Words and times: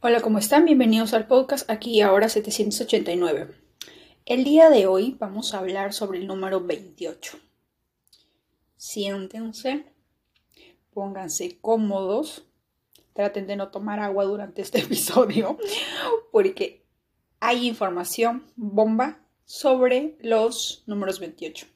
Hola, 0.00 0.20
¿cómo 0.20 0.38
están? 0.38 0.64
Bienvenidos 0.64 1.12
al 1.12 1.26
podcast 1.26 1.68
aquí 1.68 1.90
y 1.90 2.02
ahora 2.02 2.28
789. 2.28 3.48
El 4.26 4.44
día 4.44 4.70
de 4.70 4.86
hoy 4.86 5.16
vamos 5.18 5.52
a 5.52 5.58
hablar 5.58 5.92
sobre 5.92 6.20
el 6.20 6.28
número 6.28 6.60
28. 6.60 7.36
Siéntense, 8.76 9.86
pónganse 10.94 11.58
cómodos, 11.60 12.44
traten 13.12 13.48
de 13.48 13.56
no 13.56 13.72
tomar 13.72 13.98
agua 13.98 14.22
durante 14.22 14.62
este 14.62 14.78
episodio 14.82 15.58
porque 16.30 16.84
hay 17.40 17.66
información 17.66 18.46
bomba 18.54 19.18
sobre 19.46 20.16
los 20.20 20.84
números 20.86 21.18
28. 21.18 21.66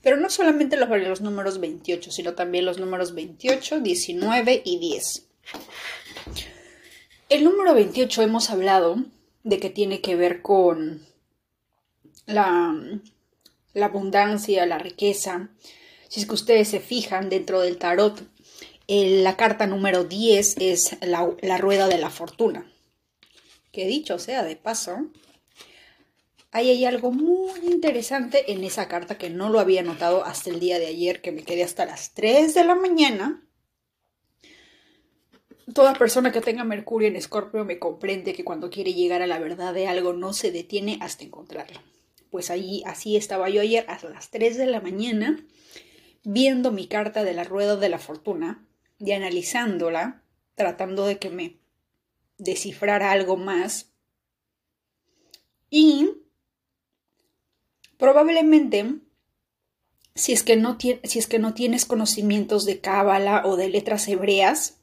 Pero 0.00 0.16
no 0.16 0.30
solamente 0.30 0.78
sobre 0.78 1.06
los 1.06 1.20
números 1.20 1.60
28, 1.60 2.12
sino 2.12 2.32
también 2.32 2.64
los 2.64 2.78
números 2.78 3.14
28, 3.14 3.80
19 3.80 4.62
y 4.64 4.78
10. 4.78 5.28
El 7.32 7.44
número 7.44 7.72
28 7.72 8.20
hemos 8.20 8.50
hablado 8.50 8.96
de 9.42 9.58
que 9.58 9.70
tiene 9.70 10.02
que 10.02 10.16
ver 10.16 10.42
con 10.42 11.00
la, 12.26 12.76
abundancia, 13.74 14.66
la 14.66 14.76
riqueza. 14.76 15.48
Si 16.10 16.20
es 16.20 16.26
que 16.26 16.34
ustedes 16.34 16.68
se 16.68 16.78
fijan 16.78 17.30
dentro 17.30 17.62
del 17.62 17.78
tarot, 17.78 18.22
la 18.86 19.38
carta 19.38 19.66
número 19.66 20.04
10 20.04 20.56
es 20.58 20.98
la, 21.00 21.26
la 21.40 21.56
rueda 21.56 21.88
de 21.88 21.96
la 21.96 22.10
fortuna. 22.10 22.70
Que 23.70 23.86
dicho 23.86 24.18
sea 24.18 24.42
de 24.42 24.56
paso, 24.56 25.06
ahí 26.50 26.68
hay 26.68 26.84
algo 26.84 27.12
muy 27.12 27.60
interesante 27.60 28.52
en 28.52 28.62
esa 28.62 28.88
carta 28.88 29.16
que 29.16 29.30
no 29.30 29.48
lo 29.48 29.58
había 29.58 29.82
notado 29.82 30.22
hasta 30.26 30.50
el 30.50 30.60
día 30.60 30.78
de 30.78 30.88
ayer, 30.88 31.22
que 31.22 31.32
me 31.32 31.44
quedé 31.44 31.64
hasta 31.64 31.86
las 31.86 32.12
3 32.12 32.52
de 32.52 32.64
la 32.64 32.74
mañana 32.74 33.42
Toda 35.74 35.94
persona 35.94 36.32
que 36.32 36.40
tenga 36.40 36.64
Mercurio 36.64 37.08
en 37.08 37.16
Escorpio 37.16 37.64
me 37.64 37.78
comprende 37.78 38.34
que 38.34 38.44
cuando 38.44 38.68
quiere 38.68 38.94
llegar 38.94 39.22
a 39.22 39.26
la 39.26 39.38
verdad 39.38 39.72
de 39.72 39.86
algo 39.86 40.12
no 40.12 40.32
se 40.32 40.50
detiene 40.50 40.98
hasta 41.00 41.24
encontrarlo. 41.24 41.80
Pues 42.30 42.50
allí, 42.50 42.82
así 42.86 43.16
estaba 43.16 43.48
yo 43.48 43.60
ayer 43.60 43.84
a 43.88 43.98
las 44.08 44.30
3 44.30 44.56
de 44.56 44.66
la 44.66 44.80
mañana 44.80 45.44
viendo 46.24 46.72
mi 46.72 46.86
carta 46.88 47.24
de 47.24 47.34
la 47.34 47.44
rueda 47.44 47.76
de 47.76 47.88
la 47.88 47.98
fortuna 47.98 48.66
y 48.98 49.12
analizándola, 49.12 50.22
tratando 50.54 51.06
de 51.06 51.18
que 51.18 51.30
me 51.30 51.58
descifrara 52.38 53.10
algo 53.10 53.36
más. 53.36 53.92
Y 55.70 56.10
probablemente, 57.98 58.96
si 60.14 60.32
es 60.32 60.42
que 60.42 60.56
no, 60.56 60.76
si 60.78 61.18
es 61.18 61.26
que 61.26 61.38
no 61.38 61.54
tienes 61.54 61.86
conocimientos 61.86 62.64
de 62.66 62.80
cábala 62.80 63.42
o 63.46 63.56
de 63.56 63.68
letras 63.68 64.06
hebreas, 64.08 64.81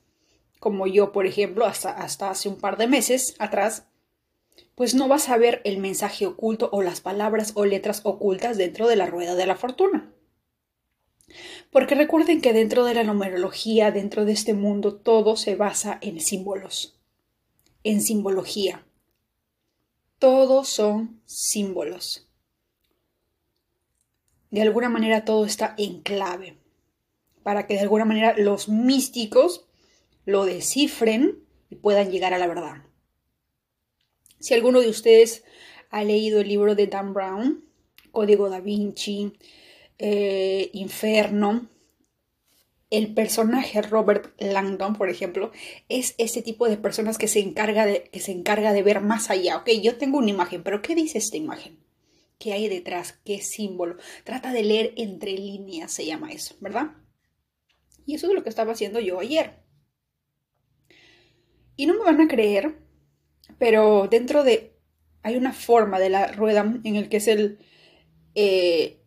como 0.59 0.87
yo, 0.87 1.11
por 1.11 1.25
ejemplo, 1.25 1.65
hasta, 1.65 1.91
hasta 1.91 2.29
hace 2.29 2.49
un 2.49 2.57
par 2.57 2.77
de 2.77 2.87
meses 2.87 3.35
atrás, 3.39 3.87
pues 4.75 4.93
no 4.93 5.07
vas 5.07 5.29
a 5.29 5.37
ver 5.37 5.61
el 5.63 5.77
mensaje 5.77 6.25
oculto 6.25 6.69
o 6.71 6.81
las 6.81 7.01
palabras 7.01 7.53
o 7.55 7.65
letras 7.65 8.01
ocultas 8.03 8.57
dentro 8.57 8.87
de 8.87 8.95
la 8.95 9.05
rueda 9.05 9.35
de 9.35 9.45
la 9.45 9.55
fortuna. 9.55 10.13
Porque 11.71 11.95
recuerden 11.95 12.41
que 12.41 12.53
dentro 12.53 12.83
de 12.85 12.93
la 12.93 13.03
numerología, 13.03 13.91
dentro 13.91 14.25
de 14.25 14.33
este 14.33 14.53
mundo, 14.53 14.95
todo 14.95 15.35
se 15.35 15.55
basa 15.55 15.97
en 16.01 16.19
símbolos, 16.19 16.99
en 17.83 18.01
simbología. 18.01 18.85
Todos 20.17 20.67
son 20.67 21.21
símbolos. 21.25 22.27
De 24.49 24.61
alguna 24.61 24.89
manera 24.89 25.25
todo 25.25 25.45
está 25.45 25.75
en 25.77 26.01
clave, 26.01 26.57
para 27.43 27.67
que 27.67 27.75
de 27.75 27.81
alguna 27.81 28.05
manera 28.05 28.33
los 28.35 28.67
místicos 28.67 29.68
lo 30.25 30.45
descifren 30.45 31.43
y 31.69 31.75
puedan 31.75 32.11
llegar 32.11 32.33
a 32.33 32.37
la 32.37 32.47
verdad. 32.47 32.83
Si 34.39 34.53
alguno 34.53 34.79
de 34.79 34.89
ustedes 34.89 35.43
ha 35.89 36.03
leído 36.03 36.39
el 36.39 36.47
libro 36.47 36.75
de 36.75 36.87
Dan 36.87 37.13
Brown, 37.13 37.65
Código 38.11 38.49
da 38.49 38.59
Vinci, 38.59 39.33
eh, 39.97 40.69
Inferno, 40.73 41.67
el 42.89 43.13
personaje 43.13 43.81
Robert 43.81 44.33
Langdon, 44.39 44.95
por 44.95 45.09
ejemplo, 45.09 45.51
es 45.89 46.15
ese 46.17 46.41
tipo 46.41 46.67
de 46.67 46.77
personas 46.77 47.17
que 47.17 47.27
se 47.27 47.39
encarga 47.39 47.85
de, 47.85 48.03
que 48.03 48.19
se 48.19 48.31
encarga 48.31 48.73
de 48.73 48.81
ver 48.81 49.01
más 49.01 49.29
allá. 49.29 49.57
Ok, 49.57 49.69
yo 49.81 49.97
tengo 49.97 50.17
una 50.17 50.31
imagen, 50.31 50.63
pero 50.63 50.81
¿qué 50.81 50.95
dice 50.95 51.19
esta 51.19 51.37
imagen? 51.37 51.79
¿Qué 52.39 52.53
hay 52.53 52.67
detrás? 52.67 53.19
¿Qué 53.25 53.41
símbolo? 53.41 53.97
Trata 54.23 54.53
de 54.53 54.63
leer 54.63 54.93
entre 54.95 55.33
líneas, 55.33 55.91
se 55.91 56.05
llama 56.05 56.31
eso, 56.31 56.55
¿verdad? 56.61 56.91
Y 58.05 58.15
eso 58.15 58.27
es 58.27 58.33
lo 58.33 58.41
que 58.41 58.49
estaba 58.49 58.71
haciendo 58.71 58.99
yo 58.99 59.19
ayer. 59.19 59.68
Y 61.79 61.85
no 61.85 61.93
me 61.93 62.03
van 62.03 62.19
a 62.19 62.27
creer, 62.27 62.75
pero 63.57 64.09
dentro 64.11 64.43
de... 64.43 64.75
Hay 65.23 65.37
una 65.37 65.53
forma 65.53 65.97
de 65.97 66.09
la 66.09 66.27
rueda 66.27 66.59
en 66.83 66.95
el 66.97 67.07
que 67.07 67.15
es 67.15 67.29
el... 67.29 67.57
Eh, 68.35 69.01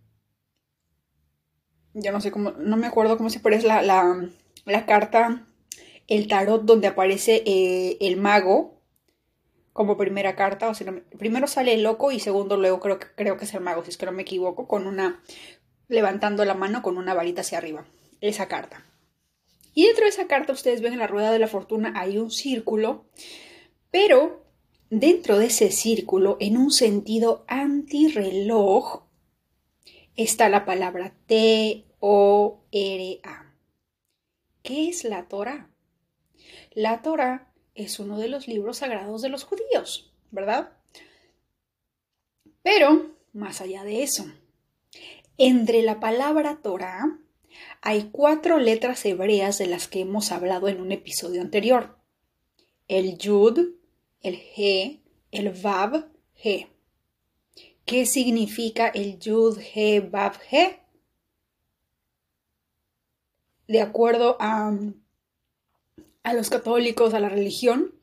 ya 1.93 2.13
no 2.13 2.23
sé 2.23 2.31
cómo, 2.31 2.53
no 2.53 2.79
me 2.79 2.87
acuerdo 2.87 3.19
cómo 3.19 3.29
se 3.29 3.41
parece 3.41 3.67
la, 3.67 3.83
la, 3.83 4.87
carta, 4.87 5.47
el 6.09 6.29
tarot 6.29 6.63
donde 6.65 6.87
aparece 6.87 7.43
eh, 7.45 7.99
el 8.01 8.17
mago 8.17 8.81
como 9.75 9.99
primera 9.99 10.35
carta, 10.35 10.71
o 10.71 10.75
sea, 10.75 10.95
primero 11.19 11.49
sale 11.49 11.75
el 11.75 11.83
loco 11.83 12.11
y 12.11 12.21
segundo 12.21 12.57
luego 12.57 12.81
creo, 12.81 12.99
creo 12.99 13.37
que 13.37 13.45
es 13.45 13.53
el 13.53 13.61
mago, 13.61 13.85
si 13.85 13.91
es 13.91 13.99
que 13.99 14.07
no 14.07 14.13
me 14.13 14.23
equivoco, 14.23 14.67
con 14.67 14.87
una, 14.87 15.23
levantando 15.89 16.43
la 16.47 16.55
mano 16.55 16.81
con 16.81 16.97
una 16.97 17.13
varita 17.13 17.43
hacia 17.43 17.59
arriba, 17.59 17.85
esa 18.23 18.49
carta. 18.49 18.87
Y 19.75 19.87
dentro 19.87 20.05
de 20.05 20.11
esa 20.11 20.27
carta 20.27 20.53
ustedes 20.53 20.81
ven 20.81 20.93
en 20.93 20.99
la 20.99 21.07
rueda 21.07 21.33
de 21.33 21.39
la 21.39 21.49
fortuna 21.49 21.93
hay 21.97 22.19
un 22.19 22.31
círculo, 22.31 23.07
pero 23.91 24.45
dentro 24.91 25.39
de 25.39 25.47
ese 25.47 25.71
círculo, 25.71 26.37
en 26.39 26.59
un 26.59 26.71
sentido 26.71 27.45
antirreloj, 27.49 29.05
está 30.17 30.51
la 30.51 30.67
palabra 30.67 31.15
T-O-R-A. 31.27 31.87
¿Qué 34.63 34.89
es 34.89 35.05
la 35.05 35.29
Torah? 35.29 35.71
La 36.73 37.01
Torah 37.01 37.51
es 37.75 37.99
uno 37.99 38.19
de 38.19 38.29
los 38.29 38.49
libros 38.49 38.79
sagrados 38.79 39.23
de 39.23 39.31
los 39.31 39.45
judíos, 39.45 40.13
¿verdad? 40.31 40.77
Pero, 42.63 43.17
más 43.33 43.63
allá 43.63 43.85
de 43.85 44.03
eso, 44.03 44.27
entre 45.39 45.83
la 45.83 46.01
palabra 46.01 46.61
Torah 46.63 47.19
hay 47.85 48.11
cuatro 48.13 48.61
letras 48.61 49.05
hebreas 49.05 49.59
de 49.59 49.67
las 49.67 49.89
que 49.89 50.01
hemos 50.01 50.31
hablado 50.31 50.69
en 50.69 50.81
un 50.81 50.93
episodio 50.93 51.43
anterior. 51.43 51.99
El 52.87 53.19
Yud, 53.19 53.59
el 54.21 54.41
He, 54.57 55.01
el 55.33 55.51
Vav, 55.51 56.09
He. 56.41 56.69
¿Qué 57.85 58.07
significa 58.07 58.87
el 58.87 59.19
Yud, 59.19 59.59
He, 59.75 59.99
Vav, 59.99 60.35
He? 60.49 60.79
De 63.67 63.81
acuerdo 63.81 64.37
a, 64.39 64.73
a 66.23 66.35
los 66.35 66.51
católicos, 66.51 67.15
a 67.15 67.21
la 67.21 67.29
religión, 67.29 67.99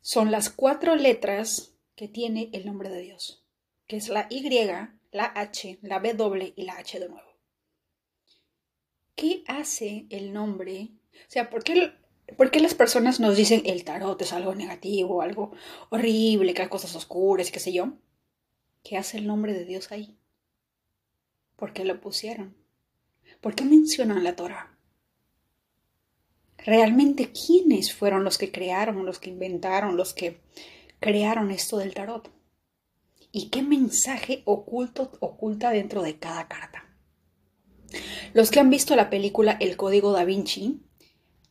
son 0.00 0.32
las 0.32 0.50
cuatro 0.50 0.96
letras 0.96 1.72
que 1.94 2.08
tiene 2.08 2.50
el 2.52 2.66
nombre 2.66 2.88
de 2.88 3.02
Dios, 3.02 3.44
que 3.86 3.96
es 3.96 4.08
la 4.08 4.26
Y, 4.28 4.42
la 5.12 5.24
H, 5.36 5.78
la 5.82 6.00
W 6.00 6.52
y 6.56 6.62
la 6.64 6.78
H 6.78 6.98
de 6.98 7.08
nuevo. 7.08 7.29
¿Qué 9.20 9.44
hace 9.46 10.06
el 10.08 10.32
nombre? 10.32 10.88
O 11.12 11.30
sea, 11.30 11.50
¿por 11.50 11.62
qué, 11.62 11.92
las 12.60 12.74
personas 12.74 13.20
nos 13.20 13.36
dicen 13.36 13.62
el 13.66 13.84
tarot 13.84 14.20
es 14.22 14.32
algo 14.32 14.54
negativo, 14.54 15.20
algo 15.20 15.52
horrible, 15.90 16.54
que 16.54 16.62
hay 16.62 16.68
cosas 16.68 16.96
oscuras, 16.96 17.50
qué 17.50 17.60
sé 17.60 17.70
yo? 17.70 17.92
¿Qué 18.82 18.96
hace 18.96 19.18
el 19.18 19.26
nombre 19.26 19.52
de 19.52 19.66
Dios 19.66 19.92
ahí? 19.92 20.16
¿Por 21.56 21.74
qué 21.74 21.84
lo 21.84 22.00
pusieron? 22.00 22.56
¿Por 23.42 23.54
qué 23.54 23.66
mencionan 23.66 24.24
la 24.24 24.36
Torah? 24.36 24.74
¿Realmente 26.56 27.30
quiénes 27.30 27.92
fueron 27.92 28.24
los 28.24 28.38
que 28.38 28.50
crearon, 28.50 29.04
los 29.04 29.18
que 29.18 29.28
inventaron, 29.28 29.98
los 29.98 30.14
que 30.14 30.40
crearon 30.98 31.50
esto 31.50 31.76
del 31.76 31.92
tarot? 31.92 32.30
¿Y 33.32 33.50
qué 33.50 33.62
mensaje 33.62 34.40
oculto 34.46 35.12
oculta 35.20 35.70
dentro 35.70 36.02
de 36.02 36.18
cada 36.18 36.48
carta? 36.48 36.89
Los 38.34 38.50
que 38.50 38.60
han 38.60 38.70
visto 38.70 38.94
la 38.96 39.10
película 39.10 39.56
El 39.60 39.76
Código 39.76 40.12
da 40.12 40.24
Vinci, 40.24 40.80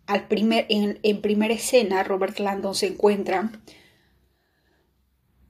al 0.08 0.28
primer, 0.28 0.66
en, 0.70 1.22
primera 1.22 1.54
escena 1.54 2.04
Robert 2.04 2.40
Landon 2.40 2.74
se 2.74 2.88
encuentra 2.88 3.52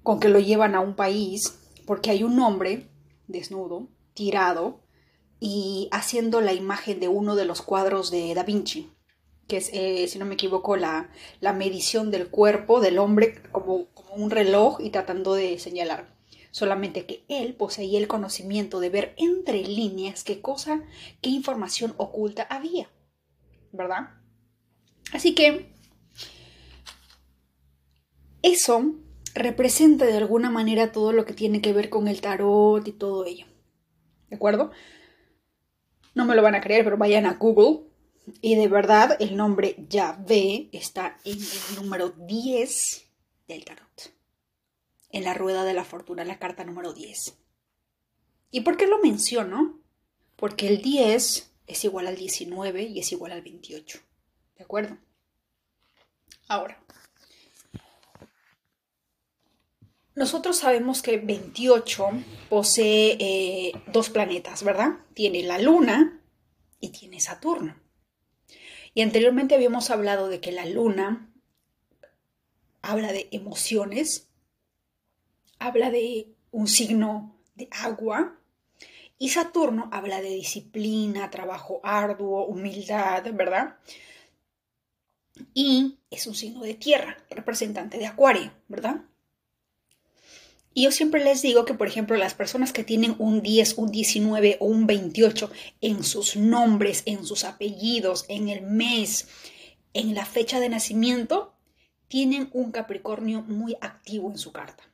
con 0.04 0.20
que 0.20 0.28
lo 0.28 0.40
llevan 0.40 0.76
a 0.76 0.82
un 0.82 0.96
país 0.96 1.60
porque 1.86 2.10
hay 2.10 2.24
un 2.24 2.40
hombre 2.40 2.90
desnudo, 3.28 3.88
tirado 4.14 4.82
y 5.40 5.88
haciendo 5.92 6.42
la 6.42 6.54
imagen 6.54 7.00
de 7.00 7.08
uno 7.08 7.36
de 7.36 7.46
los 7.46 7.62
cuadros 7.62 8.12
de 8.12 8.34
Da 8.34 8.44
Vinci, 8.44 8.92
que 9.48 9.58
es, 9.58 9.70
eh, 9.72 10.08
si 10.10 10.20
no 10.20 10.26
me 10.26 10.34
equivoco, 10.34 10.76
la, 10.76 11.10
medición 11.56 12.12
del 12.12 12.28
cuerpo 12.28 12.82
del 12.82 13.00
hombre 13.00 13.42
como 13.52 13.88
un 14.14 14.30
reloj 14.30 14.82
y 14.82 14.90
tratando 14.90 15.36
de 15.36 15.58
señalar 15.58 16.19
solamente 16.52 17.06
que 17.06 17.24
él 17.28 17.54
poseía 17.56 18.00
el 18.00 18.08
conocimiento 18.08 18.80
de 18.80 18.90
ver 18.90 19.14
entre 19.18 19.64
líneas 19.64 20.24
qué 20.24 20.42
cosa, 20.42 20.84
qué 21.22 21.30
información 21.30 21.94
oculta 21.98 22.44
había, 22.44 22.90
¿verdad? 23.72 24.10
Así 25.12 25.34
que 25.36 25.74
eso 28.42 28.96
representa 29.34 30.06
de 30.06 30.18
alguna 30.18 30.50
manera 30.50 30.92
todo 30.92 31.12
lo 31.12 31.26
que 31.26 31.34
tiene 31.34 31.62
que 31.62 31.74
ver 31.74 31.90
con 31.90 32.08
el 32.08 32.22
tarot 32.22 32.88
y 32.88 32.92
todo 32.92 33.26
ello. 33.26 33.46
¿De 34.30 34.36
acuerdo? 34.36 34.72
No 36.16 36.26
me 36.26 36.36
lo 36.36 36.42
van 36.42 36.56
a 36.56 36.62
creer, 36.62 36.84
pero 36.84 36.98
vayan 36.98 37.26
a 37.26 37.34
Google. 37.34 37.88
Y 38.42 38.56
de 38.56 38.68
verdad, 38.68 39.18
el 39.20 39.36
nombre 39.36 39.76
Yahvé 39.90 40.70
está 40.72 41.18
en 41.26 41.38
el 41.38 41.76
número 41.76 42.10
10 42.10 43.06
del 43.48 43.66
tarot. 43.66 43.89
En 45.12 45.24
la 45.24 45.34
rueda 45.34 45.64
de 45.64 45.74
la 45.74 45.84
fortuna, 45.84 46.24
la 46.24 46.40
carta 46.40 46.64
número 46.64 46.94
10. 46.94 47.38
¿Y 48.52 48.62
por 48.62 48.78
qué 48.78 48.88
lo 48.88 49.00
menciono? 49.00 49.80
Porque 50.36 50.68
el 50.68 50.82
10 50.82 51.52
es 51.68 51.84
igual 51.84 52.08
al 52.08 52.16
19 52.16 52.84
y 52.84 53.00
es 53.00 53.12
igual 53.12 53.32
al 53.32 53.42
28. 53.42 54.00
¿De 54.58 54.64
acuerdo? 54.64 54.98
Ahora, 56.48 56.84
nosotros 60.16 60.58
sabemos 60.58 61.02
que 61.02 61.18
28 61.18 62.10
posee 62.50 63.18
eh, 63.20 63.72
dos 63.88 64.10
planetas, 64.10 64.64
¿verdad? 64.64 64.98
Tiene 65.14 65.44
la 65.44 65.60
Luna 65.60 66.22
y 66.80 66.90
tiene 66.90 67.20
Saturno. 67.20 67.76
Y 68.94 69.02
anteriormente 69.02 69.56
habíamos 69.56 69.92
hablado 69.92 70.28
de 70.28 70.42
que 70.42 70.52
la 70.52 70.66
Luna 70.66 71.32
habla 72.82 73.12
de 73.12 73.30
emociones, 73.32 74.29
habla 75.60 75.92
de 75.92 76.34
un 76.52 76.68
signo 76.68 77.36
de 77.56 77.68
agua, 77.72 78.40
y 79.22 79.30
Saturno 79.30 79.90
habla 79.92 80.22
de 80.22 80.30
disciplina, 80.30 81.30
trabajo 81.30 81.82
arduo, 81.84 82.46
humildad, 82.46 83.26
¿verdad? 83.34 83.76
Y 85.54 85.98
es 86.10 86.26
un 86.26 86.36
signo 86.36 86.62
de 86.62 86.74
tierra, 86.74 87.18
representante 87.30 87.98
de 87.98 88.08
Acuario, 88.08 88.52
¿verdad? 88.70 89.02
Y 90.74 90.84
yo 90.84 90.92
siempre 90.92 91.22
les 91.22 91.42
digo 91.42 91.66
que, 91.66 91.74
por 91.74 91.88
ejemplo, 91.88 92.16
las 92.16 92.34
personas 92.34 92.72
que 92.72 92.86
tienen 92.86 93.16
un 93.20 93.42
10, 93.42 93.78
un 93.78 93.92
19 93.92 94.58
o 94.62 94.68
un 94.68 94.88
28 94.88 95.52
en 95.82 96.04
sus 96.04 96.38
nombres, 96.38 97.04
en 97.06 97.26
sus 97.26 97.44
apellidos, 97.44 98.24
en 98.30 98.48
el 98.48 98.62
mes, 98.62 99.28
en 99.94 100.16
la 100.16 100.26
fecha 100.26 100.62
de 100.62 100.70
nacimiento, 100.70 101.54
tienen 102.08 102.50
un 102.54 102.72
Capricornio 102.72 103.42
muy 103.42 103.76
activo 103.82 104.32
en 104.32 104.38
su 104.38 104.54
carta 104.54 104.89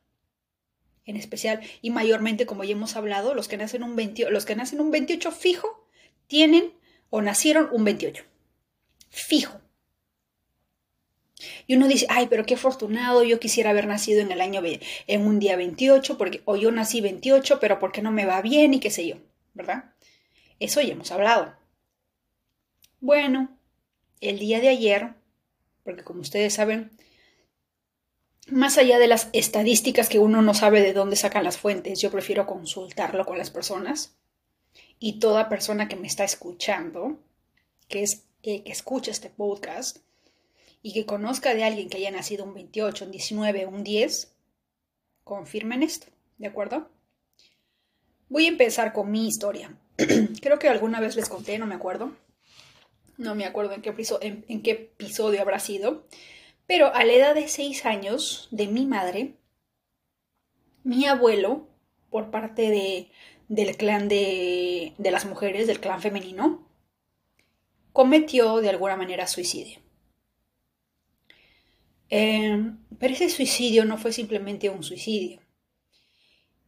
en 1.05 1.17
especial 1.17 1.61
y 1.81 1.91
mayormente, 1.91 2.45
como 2.45 2.63
ya 2.63 2.71
hemos 2.71 2.95
hablado, 2.95 3.33
los 3.33 3.47
que 3.47 3.57
nacen 3.57 3.83
un 3.83 3.95
28, 3.95 4.31
los 4.31 4.45
que 4.45 4.55
nacen 4.55 4.81
un 4.81 4.91
28 4.91 5.31
fijo 5.31 5.87
tienen 6.27 6.73
o 7.09 7.21
nacieron 7.21 7.69
un 7.71 7.83
28. 7.85 8.23
Fijo. 9.09 9.61
Y 11.67 11.75
uno 11.75 11.87
dice, 11.87 12.07
ay, 12.09 12.27
pero 12.29 12.45
qué 12.45 12.55
afortunado, 12.55 13.23
yo 13.23 13.39
quisiera 13.39 13.69
haber 13.69 13.87
nacido 13.87 14.21
en 14.21 14.31
el 14.31 14.41
año, 14.41 14.61
en 15.07 15.27
un 15.27 15.39
día 15.39 15.55
28, 15.55 16.17
porque, 16.17 16.41
o 16.45 16.55
yo 16.55 16.71
nací 16.71 17.01
28, 17.01 17.59
pero 17.59 17.79
porque 17.79 18.01
no 18.01 18.11
me 18.11 18.25
va 18.25 18.41
bien 18.41 18.73
y 18.73 18.79
qué 18.79 18.89
sé 18.89 19.07
yo, 19.07 19.17
¿verdad? 19.53 19.93
Eso 20.59 20.81
ya 20.81 20.93
hemos 20.93 21.11
hablado. 21.11 21.55
Bueno, 22.99 23.59
el 24.21 24.39
día 24.39 24.61
de 24.61 24.69
ayer, 24.69 25.13
porque 25.83 26.03
como 26.03 26.21
ustedes 26.21 26.53
saben, 26.53 26.91
más 28.47 28.77
allá 28.77 28.99
de 28.99 29.07
las 29.07 29.29
estadísticas 29.33 30.07
que 30.07 30.19
uno 30.19 30.41
no 30.41 30.53
sabe 30.53 30.81
de 30.81 30.93
dónde 30.93 31.15
sacan 31.15 31.43
las 31.43 31.57
fuentes, 31.57 31.99
yo 31.99 32.11
prefiero 32.11 32.45
consultarlo 32.45 33.25
con 33.25 33.37
las 33.37 33.49
personas. 33.49 34.15
Y 34.99 35.19
toda 35.19 35.49
persona 35.49 35.87
que 35.87 35.95
me 35.95 36.07
está 36.07 36.23
escuchando, 36.23 37.19
que 37.87 38.03
es 38.03 38.23
eh, 38.43 38.63
que 38.63 38.71
escucha 38.71 39.11
este 39.11 39.29
podcast 39.29 39.97
y 40.81 40.93
que 40.93 41.05
conozca 41.05 41.55
de 41.55 41.63
alguien 41.63 41.89
que 41.89 41.97
haya 41.97 42.11
nacido 42.11 42.45
un 42.45 42.53
28, 42.53 43.05
un 43.05 43.11
19, 43.11 43.65
un 43.65 43.83
10, 43.83 44.31
confirmen 45.23 45.81
esto, 45.81 46.07
¿de 46.37 46.47
acuerdo? 46.47 46.89
Voy 48.29 48.45
a 48.45 48.49
empezar 48.49 48.93
con 48.93 49.09
mi 49.09 49.27
historia. 49.27 49.75
Creo 50.41 50.59
que 50.59 50.69
alguna 50.69 50.99
vez 50.99 51.15
les 51.15 51.29
conté, 51.29 51.57
no 51.57 51.65
me 51.65 51.75
acuerdo. 51.75 52.11
No 53.17 53.33
me 53.33 53.45
acuerdo 53.45 53.73
en 53.73 53.81
qué, 53.81 53.93
en 54.21 54.61
qué 54.61 54.71
episodio 54.71 55.41
habrá 55.41 55.59
sido 55.59 56.05
pero 56.67 56.93
a 56.93 57.03
la 57.03 57.13
edad 57.13 57.35
de 57.35 57.47
seis 57.47 57.85
años 57.85 58.47
de 58.51 58.67
mi 58.67 58.85
madre, 58.85 59.35
mi 60.83 61.05
abuelo, 61.05 61.67
por 62.09 62.31
parte 62.31 62.69
de, 62.69 63.11
del 63.47 63.77
clan 63.77 64.07
de, 64.07 64.93
de 64.97 65.11
las 65.11 65.25
mujeres, 65.25 65.67
del 65.67 65.79
clan 65.79 66.01
femenino, 66.01 66.67
cometió 67.93 68.57
de 68.57 68.69
alguna 68.69 68.95
manera 68.95 69.27
suicidio. 69.27 69.79
Em, 72.09 72.77
pero 72.99 73.13
ese 73.13 73.29
suicidio 73.29 73.85
no 73.85 73.97
fue 73.97 74.11
simplemente 74.11 74.69
un 74.69 74.83
suicidio. 74.83 75.41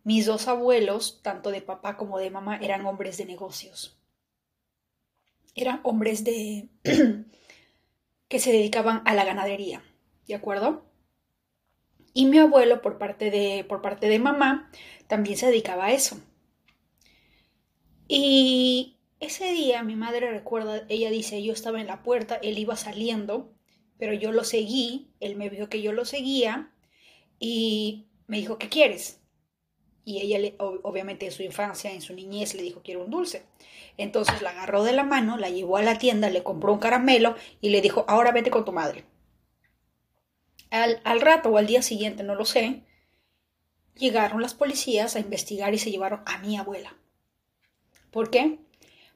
Mis 0.04 0.26
dos 0.26 0.48
abuelos, 0.48 1.22
tanto 1.22 1.52
de 1.52 1.62
papá 1.62 1.98
como 1.98 2.18
de 2.18 2.30
mamá, 2.32 2.58
eran 2.58 2.86
hombres 2.86 3.18
de 3.18 3.26
negocios. 3.26 3.98
Eran 5.54 5.82
hombres 5.84 6.24
de 6.24 6.70
que 8.28 8.40
se 8.40 8.52
dedicaban 8.52 9.02
a 9.06 9.14
la 9.14 9.26
ganadería. 9.26 9.84
¿De 10.28 10.36
acuerdo? 10.36 10.86
Y 12.14 12.26
mi 12.26 12.40
abuelo, 12.40 12.82
por 12.82 12.98
parte 12.98 13.32
de, 13.32 13.64
por 13.64 13.82
parte 13.82 14.10
de 14.10 14.20
mamá, 14.20 14.72
también 15.08 15.38
se 15.38 15.48
dedicaba 15.48 15.86
a 15.86 15.92
eso. 15.94 16.20
Y 18.08 18.98
ese 19.20 19.52
día 19.52 19.84
mi 19.84 19.96
madre 19.96 20.32
recuerda, 20.32 20.86
ella 20.90 21.10
dice, 21.10 21.44
yo 21.44 21.54
estaba 21.54 21.82
en 21.82 21.88
la 21.88 22.04
puerta, 22.04 22.40
él 22.42 22.58
iba 22.58 22.76
saliendo, 22.76 23.54
pero 23.98 24.14
yo 24.14 24.32
lo 24.32 24.44
seguí, 24.44 25.12
él 25.20 25.36
me 25.36 25.50
vio 25.50 25.70
que 25.70 25.82
yo 25.82 25.92
lo 25.92 26.06
seguía 26.06 26.72
y 27.40 28.08
me 28.28 28.38
dijo, 28.38 28.58
¿qué 28.58 28.70
quieres? 28.70 29.22
Y 30.06 30.22
ella, 30.22 30.40
le, 30.40 30.56
obviamente 30.60 31.26
en 31.26 31.32
su 31.32 31.44
infancia, 31.44 31.92
en 31.92 32.02
su 32.02 32.14
niñez, 32.14 32.54
le 32.54 32.64
dijo, 32.64 32.82
quiero 32.82 33.04
un 33.04 33.12
dulce. 33.12 33.44
Entonces 33.98 34.42
la 34.42 34.52
agarró 34.52 34.84
de 34.84 34.94
la 34.94 35.04
mano, 35.04 35.38
la 35.38 35.50
llevó 35.50 35.78
a 35.78 35.82
la 35.82 35.98
tienda, 35.98 36.30
le 36.30 36.44
compró 36.44 36.72
un 36.74 36.80
caramelo 36.80 37.36
y 37.60 37.70
le 37.70 37.82
dijo, 37.82 38.06
ahora 38.08 38.32
vete 38.32 38.50
con 38.50 38.64
tu 38.64 38.72
madre. 38.72 39.04
Al, 40.70 41.22
rato 41.22 41.50
o 41.50 41.58
al 41.58 41.68
día 41.68 41.82
siguiente, 41.82 42.24
no 42.24 42.36
lo 42.36 42.46
sé, 42.46 42.84
llegaron 43.96 44.42
las 44.42 44.54
policías 44.54 45.16
a 45.16 45.20
investigar 45.20 45.74
y 45.74 45.80
se 45.80 45.92
llevaron 45.92 46.22
a 46.26 46.40
mi 46.40 46.58
abuela. 46.58 46.96
¿Por 48.12 48.30
qué? 48.30 48.60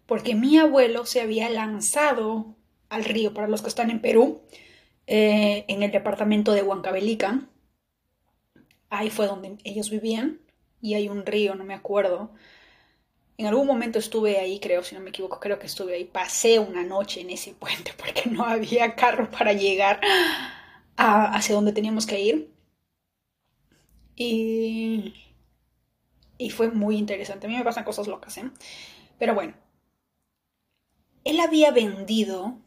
Porque 0.06 0.36
mi 0.36 0.58
abuelo 0.58 1.06
se 1.06 1.22
había 1.22 1.50
lanzado 1.50 2.56
al 2.90 3.06
río, 3.06 3.34
para 3.34 3.48
los 3.48 3.62
que 3.62 3.70
están 3.70 3.90
en 3.90 4.02
Perú, 4.02 4.42
eh, 5.08 5.66
en 5.68 5.84
el 5.84 5.92
departamento 5.92 6.54
de 6.54 6.64
Huancavelica. 6.64 7.48
Ahí 8.90 9.10
fue 9.10 9.28
donde 9.28 9.58
ellos 9.64 9.90
vivían 9.90 10.40
y 10.82 10.96
hay 10.96 11.08
un 11.08 11.26
río, 11.26 11.56
no 11.56 11.64
me 11.64 11.74
acuerdo. 11.74 12.32
En 13.38 13.48
algún 13.48 13.66
momento 13.66 14.00
estuve 14.00 14.38
ahí, 14.38 14.60
creo, 14.60 14.84
si 14.84 14.94
no 14.94 15.02
me 15.02 15.10
equivoco, 15.10 15.40
creo 15.40 15.58
que 15.58 15.68
estuve 15.68 15.96
ahí. 15.96 16.06
Pasé 16.06 16.60
una 16.60 16.84
noche 16.84 17.22
en 17.22 17.30
ese 17.30 17.54
puente 17.54 17.94
porque 17.98 18.30
no 18.30 18.44
había 18.46 18.96
carro 18.96 19.32
para 19.32 19.54
llegar 19.54 20.00
hacia 21.02 21.56
donde 21.56 21.74
teníamos 21.74 22.06
que 22.06 22.20
ir. 22.20 22.54
Y, 24.16 25.14
y 26.38 26.50
fue 26.52 26.70
muy 26.70 26.98
interesante. 26.98 27.48
A 27.48 27.50
mí 27.50 27.58
me 27.58 27.64
pasan 27.64 27.84
cosas 27.84 28.08
locas, 28.08 28.38
¿eh? 28.38 28.52
Pero 29.18 29.34
bueno, 29.34 29.54
él 31.24 31.40
había 31.40 31.72
vendido 31.72 32.60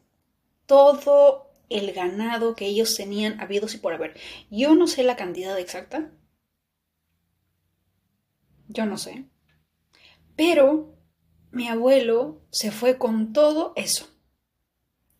todo 0.66 1.50
el 1.68 1.92
ganado 1.92 2.54
que 2.54 2.66
ellos 2.66 2.96
tenían 2.96 3.40
habidos 3.40 3.74
y 3.74 3.78
por 3.78 3.94
haber. 3.94 4.18
Yo 4.50 4.74
no 4.74 4.86
sé 4.86 5.02
la 5.02 5.16
cantidad 5.16 5.58
exacta. 5.58 6.10
Yo 8.68 8.86
no 8.86 8.98
sé. 8.98 9.26
Pero 10.36 10.94
mi 11.50 11.68
abuelo 11.68 12.42
se 12.50 12.70
fue 12.70 12.98
con 12.98 13.32
todo 13.32 13.72
eso. 13.76 14.08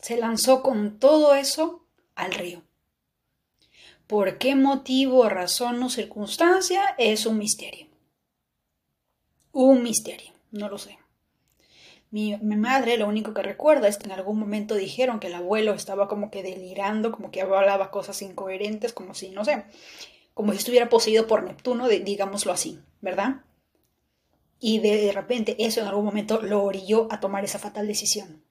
Se 0.01 0.17
lanzó 0.17 0.63
con 0.63 0.99
todo 0.99 1.35
eso 1.35 1.87
al 2.15 2.33
río. 2.33 2.63
¿Por 4.07 4.37
qué 4.39 4.55
motivo, 4.55 5.29
razón 5.29 5.83
o 5.83 5.89
circunstancia? 5.89 6.95
Es 6.99 7.25
un 7.25 7.39
misterio. 7.39 7.87
Un 9.53 9.83
misterio, 9.83 10.33
no 10.51 10.69
lo 10.69 10.79
sé. 10.79 10.99
Mi, 12.11 12.37
madre 12.37 12.97
lo 12.97 13.09
único 13.09 13.35
que 13.35 13.43
recuerda 13.43 13.89
es 13.89 13.99
que 13.99 14.05
en 14.05 14.13
algún 14.13 14.39
momento 14.39 14.75
dijeron 14.75 15.19
que 15.19 15.27
el 15.27 15.35
abuelo 15.35 15.73
estaba 15.73 16.07
como 16.07 16.31
que 16.31 16.43
delirando, 16.43 17.11
como 17.11 17.31
que 17.31 17.41
hablaba 17.41 17.91
cosas 17.91 18.21
incoherentes, 18.23 18.93
como 18.93 19.15
si, 19.15 19.31
no 19.31 19.45
sé, 19.45 19.65
como 20.33 20.53
si 20.53 20.59
estuviera 20.59 20.89
poseído 20.89 21.27
por 21.27 21.43
Neptuno, 21.43 21.89
digámoslo 21.89 22.53
así, 22.53 22.79
¿verdad? 23.01 23.43
Y 24.61 24.79
de 24.79 25.11
repente 25.13 25.57
eso 25.59 25.81
en 25.81 25.89
algún 25.89 26.05
momento 26.05 26.41
lo 26.41 26.63
orilló 26.63 27.09
a 27.11 27.19
tomar 27.19 27.45
esa 27.45 27.59
fatal 27.59 27.89
decisión. 27.89 28.45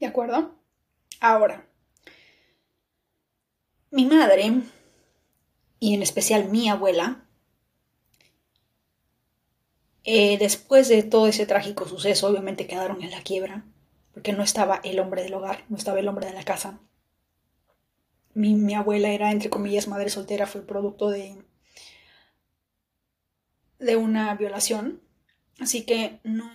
¿De 0.00 0.06
acuerdo? 0.06 0.56
Ahora, 1.20 1.69
mi 3.90 4.06
madre, 4.06 4.62
y 5.78 5.94
en 5.94 6.02
especial 6.02 6.48
mi 6.48 6.68
abuela, 6.68 7.24
eh, 10.04 10.38
después 10.38 10.88
de 10.88 11.02
todo 11.02 11.26
ese 11.26 11.46
trágico 11.46 11.86
suceso, 11.86 12.28
obviamente 12.28 12.66
quedaron 12.66 13.02
en 13.02 13.10
la 13.10 13.22
quiebra, 13.22 13.64
porque 14.12 14.32
no 14.32 14.42
estaba 14.42 14.80
el 14.84 14.98
hombre 14.98 15.22
del 15.22 15.34
hogar, 15.34 15.64
no 15.68 15.76
estaba 15.76 16.00
el 16.00 16.08
hombre 16.08 16.26
de 16.26 16.34
la 16.34 16.44
casa. 16.44 16.80
Mi, 18.34 18.54
mi 18.54 18.74
abuela 18.74 19.10
era, 19.10 19.30
entre 19.30 19.50
comillas, 19.50 19.88
madre 19.88 20.10
soltera, 20.10 20.46
fue 20.46 20.66
producto 20.66 21.10
de, 21.10 21.44
de 23.78 23.96
una 23.96 24.34
violación. 24.34 25.02
Así 25.58 25.84
que 25.84 26.20
no 26.24 26.50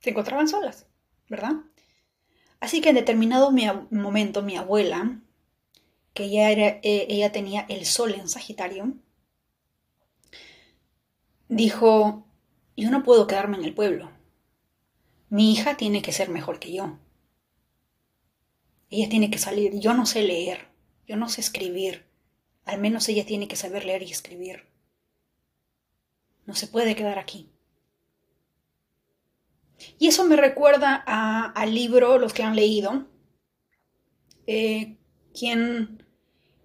se 0.00 0.10
encontraban 0.10 0.48
solas, 0.48 0.86
¿verdad? 1.28 1.52
Así 2.60 2.80
que 2.80 2.88
en 2.88 2.96
determinado 2.96 3.52
momento 3.90 4.42
mi 4.42 4.56
abuela, 4.56 5.20
que 6.16 6.24
ella, 6.24 6.50
era, 6.50 6.66
eh, 6.82 7.06
ella 7.08 7.30
tenía 7.30 7.64
el 7.68 7.86
sol 7.86 8.14
en 8.14 8.28
Sagitario, 8.28 8.94
dijo, 11.48 12.26
yo 12.76 12.90
no 12.90 13.04
puedo 13.04 13.28
quedarme 13.28 13.58
en 13.58 13.64
el 13.64 13.74
pueblo. 13.74 14.10
Mi 15.28 15.52
hija 15.52 15.76
tiene 15.76 16.02
que 16.02 16.12
ser 16.12 16.28
mejor 16.28 16.58
que 16.58 16.72
yo. 16.72 16.98
Ella 18.90 19.08
tiene 19.08 19.30
que 19.30 19.38
salir. 19.38 19.78
Yo 19.78 19.94
no 19.94 20.06
sé 20.06 20.22
leer, 20.22 20.68
yo 21.06 21.16
no 21.16 21.28
sé 21.28 21.40
escribir. 21.40 22.06
Al 22.64 22.80
menos 22.80 23.08
ella 23.08 23.24
tiene 23.24 23.46
que 23.46 23.56
saber 23.56 23.84
leer 23.84 24.02
y 24.02 24.10
escribir. 24.10 24.66
No 26.46 26.54
se 26.54 26.66
puede 26.66 26.96
quedar 26.96 27.18
aquí. 27.18 27.50
Y 29.98 30.08
eso 30.08 30.24
me 30.24 30.36
recuerda 30.36 30.94
al 30.94 31.74
libro, 31.74 32.18
los 32.18 32.32
que 32.32 32.42
han 32.42 32.56
leído, 32.56 33.06
eh, 34.46 34.96
¿quién, 35.38 36.05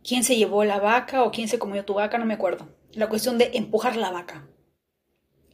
¿quién 0.04 0.24
se 0.24 0.36
llevó 0.36 0.64
la 0.64 0.80
vaca 0.80 1.24
o 1.24 1.32
quién 1.32 1.48
se 1.48 1.60
comió 1.60 1.86
tu 1.86 1.96
vaca? 1.96 2.18
No 2.18 2.26
me 2.26 2.34
acuerdo. 2.34 2.70
La 2.94 3.10
cuestión 3.10 3.38
de 3.38 3.52
empujar 3.54 3.96
la 3.96 4.12
vaca. 4.12 4.48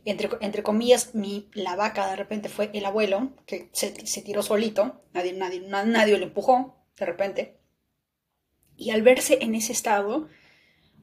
Entre, 0.05 0.29
entre 0.39 0.63
comillas, 0.63 1.15
mi, 1.15 1.49
la 1.53 1.75
vaca 1.75 2.09
de 2.09 2.15
repente 2.15 2.47
fue 2.47 2.69
el 2.73 2.85
abuelo, 2.85 3.31
que 3.45 3.69
se, 3.73 3.91
tiró 4.21 4.41
solito, 4.41 5.03
nadie, 5.13 5.33
nadie, 5.33 5.59
nadie 5.59 6.17
lo 6.17 6.23
empujó 6.23 6.77
de 6.97 7.05
repente. 7.05 7.59
Y 8.77 8.91
al 8.91 9.01
verse 9.01 9.39
en 9.41 9.55
ese 9.55 9.73
estado, 9.73 10.29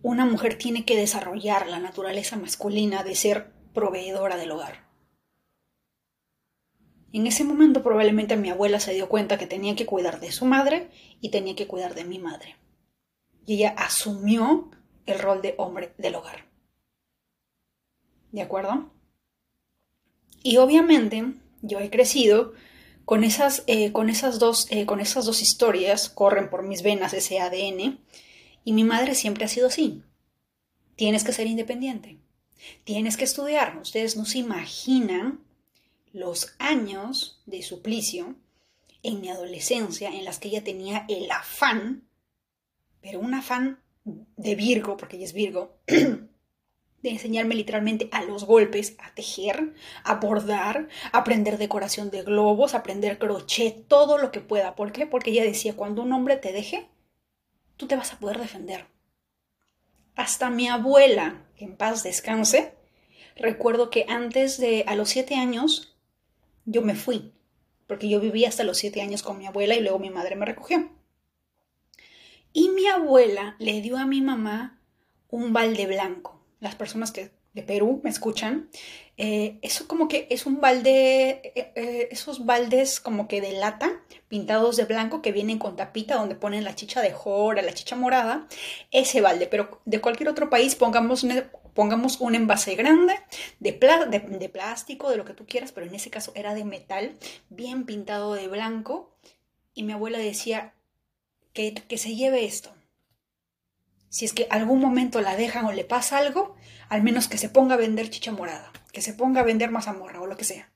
una 0.03 0.25
mujer 0.25 0.57
tiene 0.57 0.85
que 0.85 0.97
desarrollar 0.97 1.67
la 1.67 1.81
naturaleza 1.81 2.37
masculina 2.37 3.03
de 3.03 3.15
ser 3.15 3.53
proveedora 3.75 4.37
del 4.37 4.53
hogar. 4.53 4.89
En 7.13 7.27
ese 7.27 7.45
momento 7.45 7.83
probablemente 7.83 8.37
mi 8.37 8.51
abuela 8.51 8.81
se 8.81 8.93
dio 8.93 9.09
cuenta 9.09 9.39
que 9.39 9.47
tenía 9.47 9.77
que 9.77 9.87
cuidar 9.87 10.21
de 10.21 10.33
su 10.33 10.47
madre 10.47 10.91
y 11.21 11.31
tenía 11.31 11.55
que 11.55 11.67
cuidar 11.67 11.95
de 11.95 12.05
mi 12.05 12.19
madre. 12.19 12.57
Y 13.47 13.57
ella 13.57 13.75
asumió 13.77 14.71
el 15.07 15.19
rol 15.19 15.43
de 15.43 15.55
hombre 15.59 15.95
del 15.99 16.15
hogar. 16.15 16.47
¿De 18.33 18.43
acuerdo? 18.43 18.91
Y 20.43 20.57
obviamente 20.57 21.35
yo 21.63 21.81
he 21.81 21.91
crecido 21.91 22.53
con 23.05 23.25
esas, 23.25 23.65
eh, 23.67 23.93
con 23.93 24.09
esas, 24.09 24.39
dos, 24.39 24.67
eh, 24.71 24.87
con 24.87 25.01
esas 25.01 25.25
dos 25.25 25.43
historias, 25.43 26.09
corren 26.09 26.51
por 26.51 26.63
mis 26.63 26.83
venas 26.83 27.13
ese 27.13 27.41
ADN, 27.41 28.01
y 28.65 28.73
mi 28.73 28.85
madre 28.85 29.15
siempre 29.15 29.45
ha 29.45 29.49
sido 29.49 29.67
así. 29.67 30.03
Tienes 30.97 31.25
que 31.25 31.33
ser 31.33 31.47
independiente. 31.47 32.19
Tienes 32.85 33.17
que 33.17 33.25
estudiar. 33.25 33.77
Ustedes 33.79 34.17
no 34.17 34.25
se 34.25 34.39
imaginan 34.39 35.41
los 36.13 36.55
años 36.59 37.43
de 37.47 37.63
suplicio 37.63 38.37
en 39.03 39.21
mi 39.21 39.29
adolescencia 39.29 40.09
en 40.09 40.25
las 40.25 40.39
que 40.39 40.49
ella 40.49 40.65
tenía 40.65 41.05
el 41.09 41.31
afán, 41.31 42.09
pero 43.05 43.21
un 43.21 43.35
afán 43.35 43.81
de 44.05 44.55
Virgo, 44.55 44.97
porque 44.97 45.17
ella 45.17 45.27
es 45.27 45.35
Virgo, 45.35 45.77
de 45.87 47.11
enseñarme 47.11 47.55
literalmente 47.55 48.09
a 48.13 48.23
los 48.23 48.45
golpes 48.45 48.97
a 48.99 49.15
tejer, 49.15 49.75
a 50.05 50.15
bordar, 50.15 50.89
a 51.13 51.19
aprender 51.19 51.59
decoración 51.59 52.11
de 52.11 52.23
globos, 52.23 52.73
a 52.73 52.79
aprender 52.79 53.19
crochet, 53.19 53.87
todo 53.89 54.17
lo 54.17 54.33
que 54.33 54.41
pueda. 54.41 54.75
¿Por 54.75 54.91
qué? 54.91 55.07
Porque 55.07 55.33
ella 55.33 55.45
decía, 55.45 55.77
cuando 55.77 56.01
un 56.01 56.15
hombre 56.15 56.39
te 56.39 56.53
deje, 56.53 56.89
tú 57.77 57.87
te 57.87 57.95
vas 57.95 58.15
a 58.15 58.19
poder 58.19 58.39
defender. 58.39 58.87
Hasta 60.17 60.49
mi 60.49 60.69
abuela, 60.69 61.45
que 61.57 61.67
en 61.67 61.77
paz 61.77 62.05
descanse, 62.05 62.73
recuerdo 63.37 63.91
que 63.91 64.07
antes 64.09 64.57
de, 64.57 64.85
a 64.87 64.97
los 64.97 65.11
siete 65.11 65.35
años, 65.35 65.95
yo 66.65 66.81
me 66.81 66.95
fui, 66.95 67.35
porque 67.87 68.09
yo 68.09 68.19
viví 68.19 68.47
hasta 68.47 68.65
los 68.65 68.79
siete 68.79 69.03
años 69.03 69.23
con 69.23 69.37
mi 69.37 69.47
abuela 69.47 69.75
y 69.75 69.83
luego 69.83 69.99
mi 69.99 70.09
madre 70.09 70.37
me 70.37 70.47
recogió. 70.47 70.89
Y 72.57 72.69
mi 72.69 72.87
abuela 72.87 73.57
le 73.59 73.83
dio 73.83 73.99
a 73.99 74.07
mi 74.07 74.23
mamá 74.23 74.79
un 75.29 75.53
balde 75.53 75.87
blanco. 75.87 76.41
Las 76.61 76.77
personas 76.77 77.11
que 77.11 77.33
de 77.53 77.63
Perú 77.63 78.01
me 78.05 78.11
escuchan, 78.11 78.69
eh, 79.17 79.59
eso 79.61 79.89
como 79.89 80.07
que 80.07 80.29
es 80.31 80.47
un 80.47 80.61
balde, 80.61 81.53
eh, 81.57 81.73
eh, 81.75 82.09
esos 82.13 82.47
baldes 82.47 83.01
como 83.01 83.27
que 83.27 83.41
de 83.41 83.53
lata 83.53 83.91
pintados 84.29 84.77
de 84.77 84.85
blanco 84.85 85.21
que 85.21 85.33
vienen 85.33 85.59
con 85.59 85.75
tapita 85.75 86.15
donde 86.15 86.37
ponen 86.37 86.63
la 86.63 86.77
chicha 86.77 87.03
de 87.03 87.13
jora, 87.13 87.61
la 87.63 87.75
chicha 87.75 87.97
morada, 87.97 88.47
ese 88.93 89.21
balde, 89.21 89.49
pero 89.49 89.81
de 89.85 90.01
cualquier 90.01 90.29
otro 90.29 90.49
país 90.49 90.77
pongamos 90.77 91.25
un, 91.25 91.43
pongamos 91.75 92.21
un 92.21 92.37
envase 92.37 92.77
grande 92.77 93.15
de, 93.59 93.73
de, 93.73 94.49
plástico, 94.49 95.11
de 95.11 95.17
lo 95.17 95.25
que 95.25 95.35
tú 95.35 95.45
quieras, 95.45 95.73
pero 95.73 95.87
en 95.87 95.95
ese 95.97 96.11
caso 96.11 96.31
era 96.37 96.55
de 96.55 96.65
metal, 96.65 97.17
bien 97.51 97.85
pintado 97.85 98.35
de 98.35 98.47
blanco, 98.47 99.13
y 99.75 99.83
mi 99.83 99.93
abuela 99.93 100.19
decía 100.19 100.73
que, 101.55 101.99
se 101.99 102.15
lleve 102.17 102.45
esto. 102.45 102.75
Si 104.11 104.25
es 104.25 104.33
que 104.33 104.47
algún 104.51 104.81
momento 104.81 105.21
la 105.21 105.37
dejan 105.37 105.65
o 105.65 105.73
le 105.73 105.85
pasa 105.85 106.19
algo, 106.19 106.57
al 106.89 107.03
menos 107.03 107.29
que 107.29 107.39
se 107.39 107.49
ponga 107.49 107.75
a 107.75 107.79
vender 107.79 108.11
chicha 108.11 108.33
morada, 108.33 108.73
que 108.93 109.01
se 109.01 109.15
ponga 109.15 109.41
a 109.41 109.45
vender 109.45 109.71
mazamorra 109.71 110.21
o 110.21 110.27
lo 110.27 110.37
que 110.37 110.45
sea. 110.45 110.71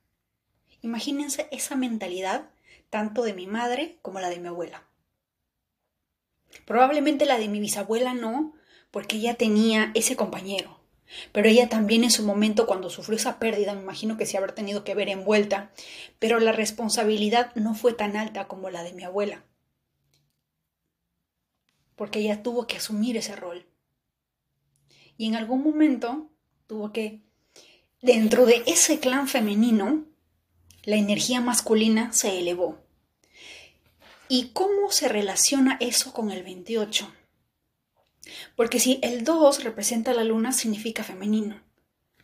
Imagínense 0.81 1.49
esa 1.51 1.77
mentalidad 1.77 2.49
tanto 2.91 3.23
de 3.23 3.35
mi 3.35 3.47
madre 3.47 3.99
como 4.03 4.21
la 4.21 4.31
de 4.31 4.39
mi 4.39 4.49
abuela. 4.49 4.85
Probablemente 6.65 7.27
la 7.27 7.39
de 7.39 7.49
mi 7.49 7.61
bisabuela 7.61 8.15
no, 8.15 8.55
porque 8.91 9.17
ella 9.17 9.35
tenía 9.35 9.91
ese 9.95 10.17
compañero. 10.17 10.79
Pero 11.33 11.49
ella 11.49 11.69
también 11.69 12.05
en 12.05 12.11
su 12.11 12.23
momento, 12.23 12.67
cuando 12.67 12.91
sufrió 12.91 13.17
esa 13.17 13.39
pérdida, 13.39 13.75
me 13.75 13.83
imagino 13.83 14.17
que 14.17 14.27
se 14.27 14.37
habrá 14.37 14.55
tenido 14.55 14.85
que 14.85 14.95
ver 14.95 15.09
envuelta, 15.09 15.71
pero 16.19 16.39
la 16.39 16.53
responsabilidad 16.53 17.55
no 17.55 17.75
fue 17.75 17.95
tan 17.95 18.17
alta 18.17 18.47
como 18.47 18.71
la 18.71 18.83
de 18.83 18.93
mi 18.93 19.05
abuela. 19.05 19.43
Porque 21.99 22.21
ella 22.21 22.43
tuvo 22.43 22.67
que 22.67 22.79
asumir 22.79 23.19
ese 23.19 23.37
rol 23.37 23.67
y 25.19 25.27
en 25.27 25.35
algún 25.35 25.63
momento 25.63 26.31
tuvo 26.69 26.93
que, 26.93 27.25
dentro 28.01 28.47
de 28.47 28.63
ese 28.67 29.01
clan 29.01 29.27
femenino, 29.29 30.07
la 30.85 30.97
energía 30.97 31.41
masculina 31.41 32.13
se 32.13 32.39
elevó. 32.39 32.79
¿Y 34.29 34.51
cómo 34.51 34.93
se 34.93 35.09
relaciona 35.09 35.77
eso 35.81 36.13
con 36.13 36.31
el 36.31 36.45
28? 36.45 37.13
Porque 38.55 38.79
si 38.79 39.01
el 39.03 39.25
2 39.25 39.65
representa 39.65 40.15
la 40.15 40.23
luna, 40.23 40.53
significa 40.53 41.03
femenino. 41.03 41.61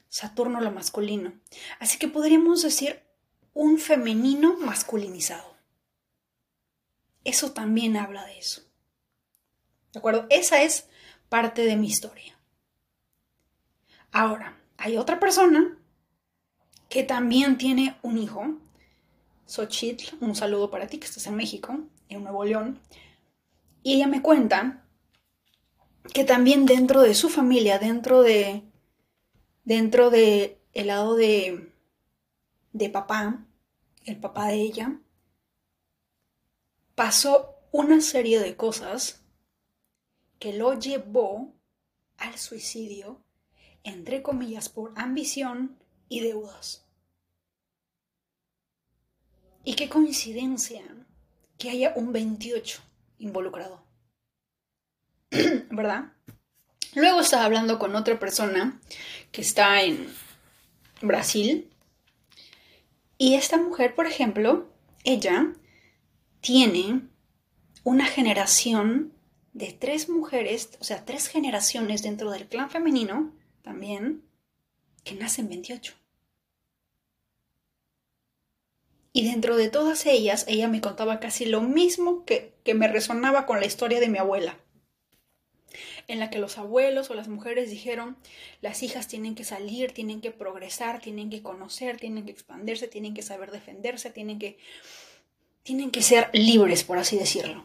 Saturno 0.08 0.60
lo 0.60 0.70
masculino. 0.70 1.32
Así 1.80 1.98
que 1.98 2.06
podríamos 2.06 2.62
decir 2.62 3.02
un 3.54 3.78
femenino 3.78 4.56
masculinizado. 4.58 5.56
Eso 7.24 7.52
también 7.52 7.96
habla 7.96 8.24
de 8.26 8.38
eso. 8.38 8.63
¿De 9.94 10.00
acuerdo? 10.00 10.26
Esa 10.28 10.62
es 10.62 10.88
parte 11.28 11.62
de 11.62 11.76
mi 11.76 11.86
historia. 11.86 12.36
Ahora, 14.10 14.58
hay 14.76 14.96
otra 14.96 15.20
persona 15.20 15.78
que 16.88 17.04
también 17.04 17.56
tiene 17.56 17.96
un 18.02 18.18
hijo, 18.18 18.58
Xochitl, 19.46 20.16
un 20.20 20.34
saludo 20.34 20.68
para 20.68 20.88
ti 20.88 20.98
que 20.98 21.06
estás 21.06 21.28
en 21.28 21.36
México, 21.36 21.78
en 22.08 22.24
Nuevo 22.24 22.44
León, 22.44 22.80
y 23.84 23.94
ella 23.94 24.08
me 24.08 24.20
cuenta 24.20 24.84
que 26.12 26.24
también 26.24 26.66
dentro 26.66 27.00
de 27.00 27.14
su 27.14 27.28
familia, 27.28 27.78
dentro 27.78 28.22
de 28.22 28.64
dentro 29.64 30.10
de 30.10 30.60
el 30.72 30.88
lado 30.88 31.14
de 31.14 31.72
de 32.72 32.90
papá, 32.90 33.46
el 34.04 34.18
papá 34.18 34.48
de 34.48 34.60
ella, 34.60 35.00
pasó 36.96 37.56
una 37.70 38.00
serie 38.00 38.40
de 38.40 38.56
cosas 38.56 39.23
que 40.44 40.52
lo 40.52 40.78
llevó 40.78 41.54
al 42.18 42.36
suicidio 42.36 43.24
entre 43.82 44.20
comillas, 44.20 44.68
por 44.68 44.92
ambición 44.94 45.78
y 46.10 46.20
deudas. 46.20 46.84
Y 49.64 49.74
qué 49.74 49.88
coincidencia 49.88 50.82
que 51.56 51.70
haya 51.70 51.94
un 51.96 52.12
28 52.12 52.82
involucrado. 53.20 53.86
¿Verdad? 55.30 56.12
Luego 56.94 57.20
estaba 57.20 57.46
hablando 57.46 57.78
con 57.78 57.96
otra 57.96 58.18
persona 58.18 58.78
que 59.32 59.40
está 59.40 59.80
en 59.80 60.12
Brasil. 61.00 61.70
Y 63.16 63.36
esta 63.36 63.56
mujer, 63.56 63.94
por 63.94 64.06
ejemplo, 64.06 64.68
ella 65.04 65.54
tiene 66.42 67.00
una 67.82 68.04
generación 68.04 69.14
de 69.54 69.72
tres 69.72 70.08
mujeres, 70.08 70.70
o 70.80 70.84
sea, 70.84 71.04
tres 71.04 71.28
generaciones 71.28 72.02
dentro 72.02 72.30
del 72.30 72.46
clan 72.46 72.70
femenino 72.70 73.32
también 73.62 74.22
que 75.04 75.14
nace 75.14 75.40
en 75.40 75.48
28. 75.48 75.94
Y 79.12 79.24
dentro 79.24 79.56
de 79.56 79.70
todas 79.70 80.06
ellas, 80.06 80.44
ella 80.48 80.68
me 80.68 80.80
contaba 80.80 81.20
casi 81.20 81.46
lo 81.46 81.60
mismo 81.60 82.24
que, 82.24 82.52
que 82.64 82.74
me 82.74 82.88
resonaba 82.88 83.46
con 83.46 83.60
la 83.60 83.66
historia 83.66 84.00
de 84.00 84.08
mi 84.08 84.18
abuela 84.18 84.58
en 86.06 86.20
la 86.20 86.30
que 86.30 86.38
los 86.38 86.58
abuelos 86.58 87.10
o 87.10 87.14
las 87.14 87.28
mujeres 87.28 87.70
dijeron, 87.70 88.16
las 88.60 88.82
hijas 88.82 89.08
tienen 89.08 89.34
que 89.34 89.44
salir, 89.44 89.92
tienen 89.92 90.20
que 90.20 90.30
progresar, 90.30 91.00
tienen 91.00 91.30
que 91.30 91.42
conocer, 91.42 91.98
tienen 91.98 92.26
que 92.26 92.30
expandirse, 92.30 92.88
tienen 92.88 93.14
que 93.14 93.22
saber 93.22 93.50
defenderse, 93.50 94.10
tienen 94.10 94.38
que, 94.38 94.58
tienen 95.62 95.90
que 95.90 96.02
ser 96.02 96.28
libres, 96.32 96.84
por 96.84 96.98
así 96.98 97.16
decirlo. 97.16 97.64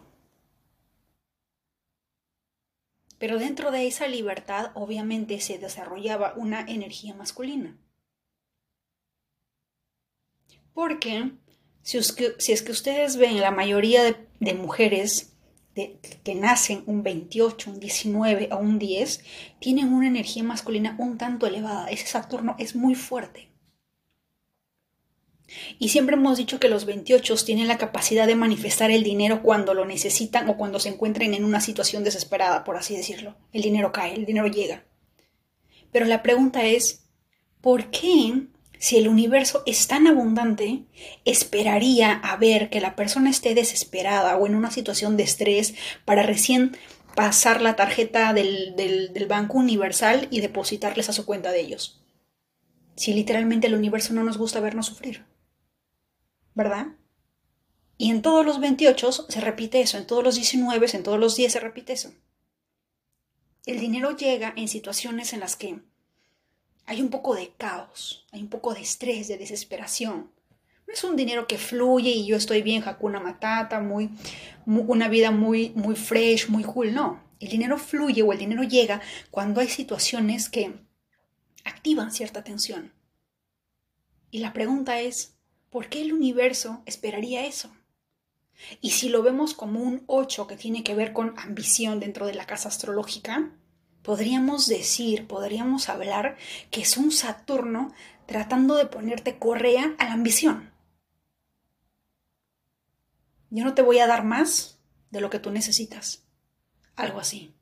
Pero 3.19 3.37
dentro 3.37 3.69
de 3.71 3.85
esa 3.85 4.07
libertad 4.07 4.71
obviamente 4.73 5.39
se 5.41 5.59
desarrollaba 5.59 6.33
una 6.37 6.61
energía 6.61 7.13
masculina. 7.13 7.77
Porque 10.73 11.33
si 11.81 11.97
es 11.97 12.13
que, 12.13 12.71
ustedes 12.71 13.17
ven 13.17 13.41
la 13.41 13.51
mayoría 13.51 14.03
de, 14.39 14.53
mujeres 14.53 15.33
que 15.75 16.35
nacen 16.35 16.83
un 16.85 17.03
28, 17.03 17.71
un 17.71 17.79
19 17.79 18.49
o 18.51 18.57
un 18.57 18.79
10, 18.79 19.23
tienen 19.59 19.93
una 19.93 20.07
energía 20.07 20.43
masculina 20.43 20.95
un 20.97 21.17
tanto 21.17 21.45
elevada. 21.45 21.89
Ese 21.89 22.07
Saturno 22.07 22.55
es 22.57 22.75
muy 22.75 22.95
fuerte. 22.95 23.48
Y 25.77 25.89
siempre 25.89 26.15
hemos 26.15 26.37
dicho 26.37 26.59
que 26.59 26.69
los 26.69 26.85
28 26.85 27.35
tienen 27.45 27.67
la 27.67 27.77
capacidad 27.77 28.27
de 28.27 28.35
manifestar 28.35 28.91
el 28.91 29.03
dinero 29.03 29.41
cuando 29.41 29.73
lo 29.73 29.85
necesitan 29.85 30.49
o 30.49 30.57
cuando 30.57 30.79
se 30.79 30.89
encuentren 30.89 31.33
en 31.33 31.45
una 31.45 31.61
situación 31.61 32.03
desesperada, 32.03 32.63
por 32.63 32.77
así 32.77 32.95
decirlo. 32.95 33.35
El 33.51 33.61
dinero 33.61 33.91
cae, 33.91 34.13
el 34.13 34.25
dinero 34.25 34.47
llega. 34.47 34.85
Pero 35.91 36.05
la 36.05 36.21
pregunta 36.21 36.65
es, 36.65 37.05
¿por 37.61 37.89
qué 37.89 38.47
si 38.79 38.97
el 38.97 39.09
universo 39.09 39.61
es 39.65 39.87
tan 39.87 40.07
abundante, 40.07 40.85
esperaría 41.25 42.13
a 42.13 42.37
ver 42.37 42.69
que 42.69 42.79
la 42.79 42.95
persona 42.95 43.29
esté 43.29 43.53
desesperada 43.53 44.37
o 44.37 44.47
en 44.47 44.55
una 44.55 44.71
situación 44.71 45.17
de 45.17 45.23
estrés 45.23 45.75
para 46.05 46.23
recién 46.23 46.77
pasar 47.13 47.61
la 47.61 47.75
tarjeta 47.75 48.31
del, 48.31 48.75
del, 48.77 49.25
Banco 49.27 49.57
Universal 49.57 50.29
y 50.31 50.39
depositarles 50.39 51.09
a 51.09 51.13
su 51.13 51.25
cuenta 51.25 51.51
de 51.51 51.59
ellos. 51.59 52.01
Si 52.95 53.13
literalmente 53.13 53.67
el 53.67 53.75
universo 53.75 54.13
no 54.13 54.23
nos 54.23 54.37
gusta 54.37 54.61
vernos 54.61 54.85
sufrir. 54.85 55.25
¿Verdad? 56.53 56.87
Y 57.97 58.11
en 58.11 58.21
todos 58.21 58.45
los 58.45 58.59
28 58.59 59.11
se 59.11 59.41
repite 59.41 59.81
eso, 59.81 59.97
en 59.97 60.07
todos 60.07 60.23
los 60.23 60.35
19, 60.35 60.87
en 60.93 61.03
todos 61.03 61.19
los 61.19 61.35
10 61.35 61.51
se 61.51 61.59
repite 61.59 61.93
eso. 61.93 62.13
El 63.65 63.79
dinero 63.79 64.15
llega 64.15 64.53
en 64.55 64.67
situaciones 64.67 65.33
en 65.33 65.41
las 65.41 65.55
que 65.55 65.81
hay 66.85 67.01
un 67.01 67.09
poco 67.09 67.35
de 67.35 67.53
caos, 67.57 68.25
hay 68.31 68.41
un 68.41 68.49
poco 68.49 68.73
de 68.73 68.81
estrés, 68.81 69.27
de 69.27 69.37
desesperación. 69.37 70.31
No 70.87 70.93
es 70.93 71.03
un 71.03 71.15
dinero 71.15 71.45
que 71.45 71.57
fluye 71.57 72.09
y 72.09 72.25
yo 72.25 72.35
estoy 72.35 72.61
bien, 72.61 72.83
Hakuna 72.83 73.19
Matata, 73.19 73.79
muy, 73.79 74.09
una 74.65 75.07
vida 75.07 75.29
muy, 75.29 75.69
muy 75.75 75.95
fresh, 75.95 76.47
muy 76.47 76.63
cool. 76.63 76.93
No, 76.93 77.21
el 77.39 77.49
dinero 77.49 77.77
fluye 77.77 78.23
o 78.23 78.31
el 78.33 78.39
dinero 78.39 78.63
llega 78.63 79.01
cuando 79.29 79.61
hay 79.61 79.67
situaciones 79.67 80.49
que 80.49 80.73
activan 81.63 82.11
cierta 82.11 82.43
tensión. 82.43 82.93
Y 84.31 84.39
la 84.39 84.53
pregunta 84.53 84.99
es, 84.99 85.38
¿por 85.69 85.89
qué 85.89 86.01
el 86.01 86.13
universo 86.13 86.81
esperaría 86.85 87.45
eso? 87.45 87.71
Y 88.81 88.91
si 88.91 89.09
lo 89.09 89.23
vemos 89.23 89.53
como 89.53 89.81
un 89.81 90.03
8 90.07 90.47
que 90.47 90.57
tiene 90.57 90.83
que 90.83 90.95
ver 90.95 91.13
con 91.13 91.37
ambición 91.37 91.99
dentro 91.99 92.25
de 92.25 92.33
la 92.33 92.45
casa 92.45 92.69
astrológica, 92.69 93.51
podríamos 94.03 94.67
decir, 94.67 95.27
podríamos 95.27 95.89
hablar 95.89 96.37
que 96.71 96.81
es 96.81 96.97
un 96.97 97.11
Saturno 97.11 97.93
tratando 98.25 98.75
de 98.75 98.85
ponerte 98.85 99.39
correa 99.39 99.95
a 99.97 100.05
la 100.05 100.13
ambición. 100.13 100.71
Yo 103.49 103.63
no 103.63 103.73
te 103.73 103.81
voy 103.81 103.99
a 103.99 104.07
dar 104.07 104.23
más 104.23 104.79
de 105.09 105.21
lo 105.21 105.29
que 105.29 105.39
tú 105.39 105.51
necesitas. 105.51 106.23
Algo 106.95 107.19
así. 107.19 107.55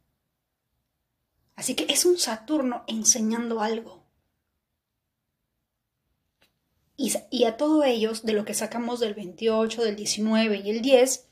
Así 1.55 1.75
que 1.75 1.85
es 1.89 2.05
un 2.05 2.17
Saturno 2.17 2.83
enseñando 2.87 3.61
algo. 3.61 3.96
Y, 6.99 7.43
a 7.43 7.57
todo 7.57 7.83
ellos, 7.83 8.25
de 8.25 8.33
lo 8.33 8.43
que 8.43 8.55
sacamos 8.55 8.99
del 8.99 9.13
28, 9.13 9.83
del 9.83 9.95
19 9.95 10.61
y 10.65 10.69
el 10.71 10.81
10, 10.81 11.25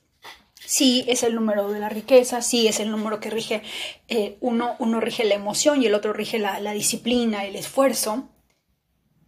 Sí, 0.67 1.05
es 1.07 1.21
el 1.21 1.35
número 1.35 1.71
de 1.71 1.79
la 1.79 1.89
riqueza, 1.89 2.41
sí, 2.41 2.67
es 2.67 2.79
el 2.79 2.89
número 2.89 3.19
que 3.19 3.29
rige, 3.29 3.61
eh, 4.07 4.37
uno, 4.41 4.75
uno 4.79 4.99
rige 4.99 5.23
la 5.23 5.35
emoción 5.35 5.81
y 5.81 5.85
el 5.85 5.93
otro 5.93 6.11
rige 6.11 6.39
la, 6.39 6.59
la 6.59 6.71
disciplina, 6.71 7.45
el 7.45 7.55
esfuerzo. 7.55 8.29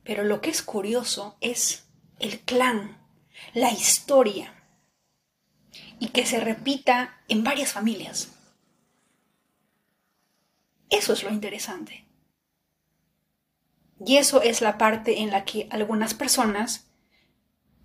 Pero 0.04 0.24
lo 0.24 0.42
que 0.42 0.50
es 0.50 0.64
curioso 0.64 1.38
es 1.40 1.86
el 2.18 2.40
clan, 2.40 2.98
la 3.54 3.72
historia, 3.72 4.64
y 6.00 6.08
que 6.08 6.26
se 6.26 6.40
repita 6.40 7.22
en 7.28 7.44
varias 7.44 7.72
familias. 7.74 8.30
Eso 10.90 11.14
es 11.14 11.24
lo 11.24 11.30
interesante. 11.30 12.07
Y 14.06 14.18
eso 14.18 14.42
es 14.42 14.62
la 14.62 14.78
parte 14.78 15.22
en 15.22 15.32
la 15.32 15.44
que 15.44 15.68
algunas 15.72 16.14
personas 16.14 16.88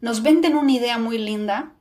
nos 0.01 0.23
venden 0.23 0.57
una 0.57 0.73
idea 0.73 0.99
muy 0.99 1.19
linda 1.19 1.77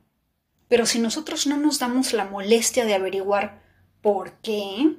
pero 0.72 0.86
si 0.86 0.98
nosotros 0.98 1.46
no 1.46 1.58
nos 1.58 1.78
damos 1.80 2.14
la 2.14 2.24
molestia 2.24 2.86
de 2.86 2.94
averiguar 2.94 3.60
por 4.00 4.40
qué, 4.40 4.96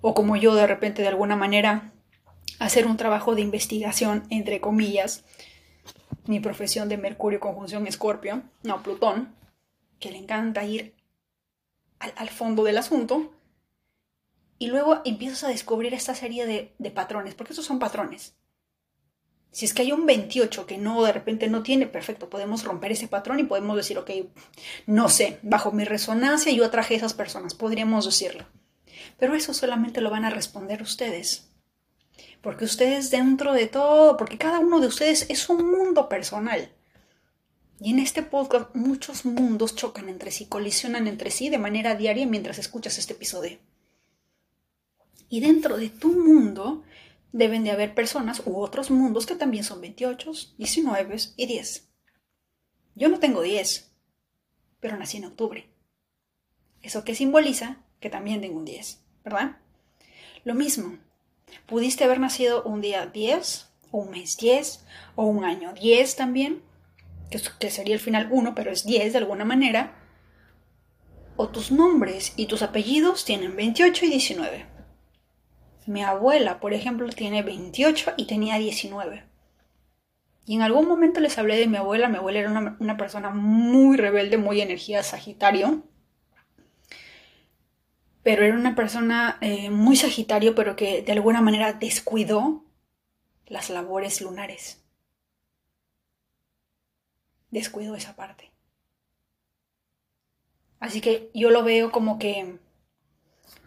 o 0.00 0.12
como 0.12 0.34
yo 0.34 0.56
de 0.56 0.66
repente 0.66 1.02
de 1.02 1.08
alguna 1.08 1.36
manera 1.36 1.92
hacer 2.58 2.88
un 2.88 2.96
trabajo 2.96 3.36
de 3.36 3.42
investigación, 3.42 4.24
entre 4.28 4.60
comillas, 4.60 5.24
mi 6.26 6.40
profesión 6.40 6.88
de 6.88 6.96
Mercurio 6.96 7.38
conjunción 7.38 7.86
Escorpio, 7.86 8.42
no 8.64 8.82
Plutón, 8.82 9.36
que 10.00 10.10
le 10.10 10.18
encanta 10.18 10.64
ir 10.64 10.96
al, 12.00 12.12
al, 12.16 12.28
fondo 12.28 12.64
del 12.64 12.78
asunto, 12.78 13.30
y 14.60 14.66
luego 14.66 15.00
empiezas 15.06 15.42
a 15.44 15.48
descubrir 15.48 15.94
esta 15.94 16.14
serie 16.14 16.44
de, 16.46 16.90
patrones, 16.90 17.34
porque 17.34 17.54
esos 17.54 17.64
son 17.64 17.78
patrones. 17.78 18.34
Si 19.50 19.64
es 19.64 19.72
que 19.72 19.80
hay 19.80 19.90
un 19.90 20.04
28 20.04 20.66
que 20.66 20.76
no, 20.76 21.02
de 21.02 21.12
repente 21.12 21.48
no 21.48 21.62
tiene, 21.62 21.86
perfecto, 21.86 22.28
podemos 22.28 22.62
romper 22.62 22.92
ese 22.92 23.08
patrón 23.08 23.40
y 23.40 23.44
podemos 23.44 23.74
decir, 23.74 23.96
ok, 23.96 24.10
no 24.86 25.08
sé, 25.08 25.38
bajo 25.40 25.72
mi 25.72 25.84
resonancia 25.84 26.52
yo 26.52 26.66
atraje 26.66 26.92
a 26.92 26.96
esas 26.98 27.14
personas, 27.14 27.54
podríamos 27.54 28.04
decirlo. 28.04 28.44
Pero 29.18 29.34
eso 29.34 29.54
solamente 29.54 30.02
lo 30.02 30.10
van 30.10 30.26
a 30.26 30.30
responder 30.30 30.82
ustedes. 30.82 31.48
Porque 32.42 32.66
ustedes 32.66 33.10
dentro 33.10 33.54
de 33.54 33.66
todo, 33.66 34.18
porque 34.18 34.36
cada 34.36 34.58
uno 34.58 34.78
de 34.78 34.88
ustedes 34.88 35.24
es 35.30 35.48
un 35.48 35.70
mundo 35.70 36.10
personal. 36.10 36.70
Y 37.80 37.92
en 37.92 37.98
este 37.98 38.22
podcast 38.22 38.74
muchos 38.74 39.24
mundos 39.24 39.74
chocan 39.74 40.10
entre 40.10 40.30
sí, 40.32 40.44
colisionan 40.44 41.06
entre 41.06 41.30
sí 41.30 41.48
de 41.48 41.56
manera 41.56 41.94
diaria 41.94 42.26
mientras 42.26 42.58
escuchas 42.58 42.98
este 42.98 43.14
episodio. 43.14 43.58
Y 45.30 45.40
dentro 45.40 45.78
de 45.78 45.88
tu 45.88 46.08
mundo 46.08 46.82
deben 47.32 47.64
de 47.64 47.70
haber 47.70 47.94
personas 47.94 48.42
u 48.44 48.58
otros 48.58 48.90
mundos 48.90 49.26
que 49.26 49.36
también 49.36 49.64
son 49.64 49.80
28, 49.80 50.32
19 50.58 51.16
y 51.36 51.46
10. 51.46 51.88
Yo 52.96 53.08
no 53.08 53.20
tengo 53.20 53.40
10, 53.40 53.92
pero 54.80 54.96
nací 54.96 55.18
en 55.18 55.26
octubre. 55.26 55.70
¿Eso 56.82 57.04
qué 57.04 57.14
simboliza? 57.14 57.78
Que 58.00 58.10
también 58.10 58.40
tengo 58.40 58.58
un 58.58 58.64
10, 58.64 59.04
¿verdad? 59.24 59.58
Lo 60.44 60.54
mismo, 60.54 60.98
pudiste 61.66 62.02
haber 62.04 62.18
nacido 62.18 62.64
un 62.64 62.80
día 62.80 63.06
10, 63.06 63.68
o 63.92 63.98
un 63.98 64.10
mes 64.10 64.36
10, 64.36 64.84
o 65.14 65.26
un 65.26 65.44
año 65.44 65.72
10 65.74 66.16
también, 66.16 66.62
que 67.30 67.70
sería 67.70 67.94
el 67.94 68.00
final 68.00 68.28
1, 68.32 68.54
pero 68.56 68.72
es 68.72 68.84
10 68.84 69.12
de 69.12 69.18
alguna 69.18 69.44
manera, 69.44 69.96
o 71.36 71.48
tus 71.48 71.70
nombres 71.70 72.32
y 72.36 72.46
tus 72.46 72.62
apellidos 72.62 73.24
tienen 73.24 73.54
28 73.54 74.06
y 74.06 74.10
19. 74.10 74.79
Mi 75.90 76.04
abuela, 76.04 76.60
por 76.60 76.72
ejemplo, 76.72 77.08
tiene 77.08 77.42
28 77.42 78.12
y 78.16 78.26
tenía 78.26 78.58
19. 78.58 79.24
Y 80.46 80.54
en 80.54 80.62
algún 80.62 80.86
momento 80.86 81.18
les 81.18 81.36
hablé 81.36 81.56
de 81.56 81.66
mi 81.66 81.78
abuela. 81.78 82.08
Mi 82.08 82.18
abuela 82.18 82.38
era 82.38 82.76
una, 82.78 82.96
persona 82.96 83.30
muy 83.30 83.96
rebelde, 83.96 84.38
muy 84.38 84.60
energía 84.60 85.02
Sagitario. 85.02 85.82
Pero 88.22 88.44
era 88.44 88.54
una 88.54 88.76
persona 88.76 89.36
eh, 89.40 89.68
muy 89.70 89.96
Sagitario, 89.96 90.54
pero 90.54 90.76
que 90.76 91.02
de 91.02 91.10
alguna 91.10 91.40
manera 91.40 91.72
descuidó 91.72 92.64
las 93.46 93.68
labores 93.68 94.20
lunares. 94.20 94.84
Descuidó 97.50 97.96
esa 97.96 98.14
parte. 98.14 98.52
Así 100.78 101.00
que 101.00 101.32
yo 101.34 101.50
lo 101.50 101.64
veo 101.64 101.90
como 101.90 102.20
que 102.20 102.60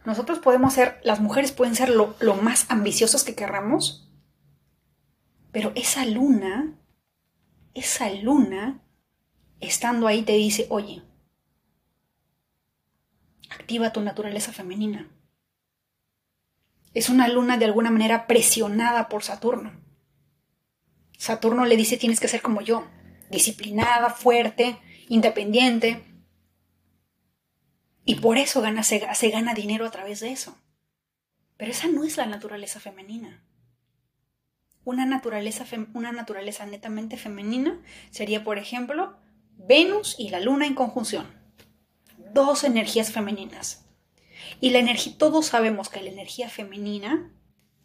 nosotros 0.05 0.39
podemos 0.39 0.73
ser, 0.73 0.99
las 1.03 1.21
mujeres 1.21 1.51
pueden 1.51 1.75
ser 1.75 1.89
lo, 1.89 2.15
más 2.41 2.65
ambiciosas 2.69 3.23
que 3.23 3.35
querramos, 3.35 4.11
pero 5.51 5.71
esa 5.75 6.05
luna, 6.05 6.77
esa 7.73 8.09
luna, 8.09 8.81
estando 9.61 10.07
ahí 10.07 10.23
te 10.23 10.33
dice, 10.33 10.67
oye, 10.69 11.03
activa 13.49 13.93
tu 13.93 14.01
naturaleza 14.01 14.51
femenina. 14.51 15.09
Es 16.93 17.09
una 17.09 17.27
luna 17.27 17.57
de 17.57 17.65
alguna 17.65 17.89
manera 17.89 18.27
presionada 18.27 19.09
por 19.09 19.23
Saturno. 19.23 19.71
Saturno 21.17 21.65
le 21.65 21.77
dice 21.77 21.97
tienes 21.97 22.19
que 22.19 22.27
ser 22.27 22.41
como 22.41 22.61
yo, 22.61 22.85
disciplinada, 23.29 24.09
fuerte, 24.09 24.77
independiente. 25.07 26.03
Y 28.05 28.15
por 28.15 28.37
eso 28.37 28.61
gana, 28.61 28.83
se, 28.83 28.99
gana 28.99 29.53
dinero 29.53 29.85
a 29.85 29.91
través 29.91 30.19
de 30.19 30.31
eso. 30.31 30.57
Pero 31.57 31.71
esa 31.71 31.87
no 31.87 32.03
es 32.03 32.17
la 32.17 32.25
naturaleza 32.25 32.79
femenina. 32.79 33.43
Una 34.83 35.05
naturaleza, 35.05 35.65
una 35.93 36.11
naturaleza 36.11 36.65
netamente 36.65 37.15
femenina 37.15 37.81
sería, 38.09 38.43
por 38.43 38.57
ejemplo, 38.57 39.17
Venus 39.51 40.15
y 40.17 40.29
la 40.29 40.41
Luna 40.41 40.67
en 40.67 40.75
conjunción. 40.75 41.27
Dos 42.33 42.65
energías 42.65 43.11
femeninas. 43.11 43.85
Y 44.59 44.71
la 44.71 44.79
energía, 44.79 45.17
todos 45.17 45.45
sabemos 45.45 45.87
que 45.87 46.01
la 46.01 46.09
energía 46.09 46.49
femenina 46.49 47.31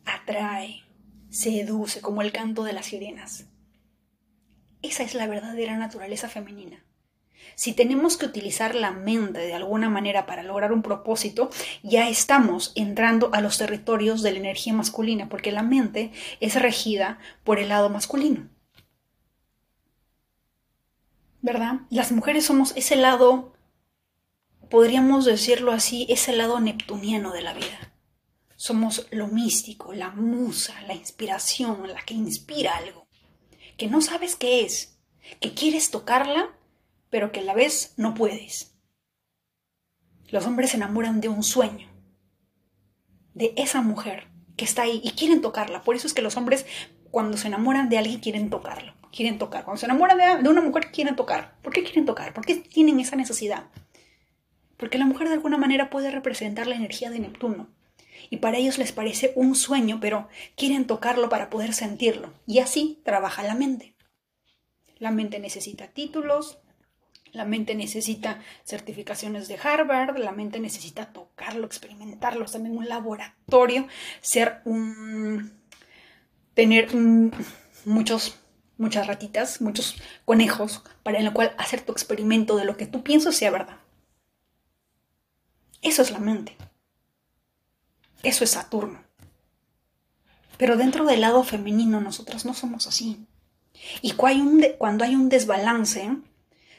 atrae, 0.05 0.83
seduce, 1.31 2.01
como 2.01 2.23
el 2.23 2.33
canto 2.33 2.65
de 2.65 2.73
las 2.73 2.87
sirenas. 2.87 3.47
Esa 4.83 5.05
es 5.05 5.15
la 5.15 5.27
verdadera 5.29 5.77
naturaleza 5.77 6.29
femenina. 6.29 6.85
Si 7.55 7.73
tenemos 7.73 8.17
que 8.17 8.27
utilizar 8.27 8.75
la 8.75 8.93
mente 8.93 9.41
de 9.41 9.55
alguna 9.55 9.89
manera 9.91 10.27
para 10.27 10.43
lograr 10.43 10.73
un 10.73 10.83
propósito, 10.83 11.51
ya 11.83 12.09
estamos 12.09 12.73
entrando 12.77 13.31
a 13.33 13.41
los 13.41 13.59
territorios 13.59 14.23
de 14.23 14.33
la 14.33 14.39
energía 14.39 14.73
masculina, 14.73 15.29
porque 15.29 15.51
la 15.51 15.63
mente 15.63 16.13
es 16.41 16.55
regida 16.55 17.19
por 17.43 17.59
el 17.59 17.71
lado 17.71 17.91
masculino. 17.91 18.49
¿Verdad? 21.41 21.81
Las 21.91 22.13
mujeres 22.13 22.45
somos 22.45 22.77
ese 22.77 22.97
lado, 22.97 23.55
podríamos 24.71 25.25
decirlo 25.25 25.73
así, 25.73 26.07
ese 26.09 26.33
lado 26.33 26.61
neptuniano 26.61 27.33
de 27.33 27.43
la 27.43 27.55
vida. 27.55 27.93
Somos 28.57 29.07
lo 29.11 29.29
místico, 29.29 29.93
la 29.95 30.11
musa, 30.11 30.81
la 30.83 30.95
inspiración, 30.95 31.89
la 31.89 32.03
que 32.03 32.15
inspira 32.15 32.77
algo, 32.77 33.07
que 33.77 33.87
no 33.87 34.01
sabes 34.01 34.35
qué 34.35 34.63
es, 34.63 34.99
que 35.41 35.55
quieres 35.55 35.91
tocarla, 35.91 36.58
pero 37.11 37.33
que 37.33 37.41
a 37.41 37.45
la 37.45 37.55
vez 37.55 37.95
no 37.97 38.15
puedes. 38.15 38.75
Los 40.29 40.47
hombres 40.47 40.71
se 40.71 40.77
enamoran 40.77 41.21
de 41.21 41.29
un 41.29 41.43
sueño, 41.43 41.89
de 43.35 43.55
esa 43.57 43.81
mujer 43.81 44.29
que 44.57 44.65
está 44.65 44.83
ahí 44.83 45.01
y 45.03 45.13
quieren 45.13 45.41
tocarla. 45.41 45.83
Por 45.83 45.97
eso 45.97 46.07
es 46.07 46.15
que 46.15 46.23
los 46.23 46.37
hombres 46.37 46.67
cuando 47.11 47.37
se 47.37 47.49
enamoran 47.49 47.89
de 47.89 47.99
alguien 47.99 48.21
quieren 48.21 48.51
tocarlo, 48.51 48.93
quieren 49.13 49.39
tocar. 49.39 49.65
Cuando 49.65 49.81
se 49.81 49.87
enamoran 49.87 50.43
de, 50.43 50.49
una 50.49 50.61
mujer 50.61 50.91
quieren 50.91 51.17
tocar. 51.17 51.57
¿Por 51.63 51.73
qué 51.73 51.83
quieren 51.83 52.05
tocar? 52.05 52.35
¿Por 52.35 52.45
qué 52.45 52.57
tienen 52.57 53.01
esa 53.01 53.17
necesidad? 53.17 53.67
Porque 54.77 54.99
la 54.99 55.07
mujer 55.07 55.29
de 55.29 55.35
alguna 55.35 55.57
manera 55.57 55.91
puede 55.91 56.11
representar 56.11 56.67
la 56.67 56.77
energía 56.77 57.11
de 57.11 57.19
Neptuno 57.19 57.69
y 58.31 58.39
para 58.39 58.59
ellos 58.59 58.79
les 58.79 58.93
parece 58.93 59.33
un 59.37 59.55
sueño, 59.55 59.99
pero 60.01 60.29
quieren 60.57 60.87
tocarlo 60.87 61.29
para 61.29 61.51
poder 61.51 61.73
sentirlo. 61.73 62.33
Y 62.47 62.59
así 62.59 63.01
trabaja 63.05 63.43
la 63.43 63.55
mente. 63.55 63.95
La 64.99 65.11
mente 65.11 65.39
necesita 65.39 65.89
títulos, 65.89 66.59
la 67.33 67.45
mente 67.45 67.75
necesita 67.75 68.41
certificaciones 68.65 69.49
de 69.49 69.59
Harvard, 69.63 70.19
la 70.19 70.33
mente 70.33 70.61
necesita 70.61 71.13
tocarlo, 71.13 71.67
experimentarlo, 71.67 72.47
en 72.55 72.77
un 72.77 72.89
laboratorio, 72.89 73.87
ser 74.21 74.61
un... 74.65 75.53
tener 76.55 76.89
muchos 77.85 78.39
muchas 78.79 79.07
ratitas, 79.07 79.61
muchos 79.61 79.97
conejos, 80.25 80.83
para 81.03 81.19
en 81.19 81.25
lo 81.25 81.35
cual 81.35 81.53
hacer 81.59 81.81
tu 81.83 81.93
experimento 81.93 82.57
de 82.57 82.65
lo 82.65 82.77
que 82.77 82.87
tú 82.87 83.03
piensas 83.03 83.37
sea 83.37 83.51
verdad. 83.51 83.79
Eso 85.83 86.01
es 86.03 86.11
la 86.11 86.21
mente. 86.21 86.57
Eso 88.23 88.45
es 88.45 88.51
Saturno. 88.51 89.03
Pero 90.57 90.77
dentro 90.77 91.05
del 91.05 91.21
lado 91.21 91.45
femenino 91.45 92.01
nosotros 92.01 92.45
no 92.45 92.55
somos 92.55 92.87
así. 92.87 93.27
Y 94.03 94.13
cuando 94.13 95.05
hay 95.05 95.15
un 95.15 95.29
desbalance, 95.29 96.17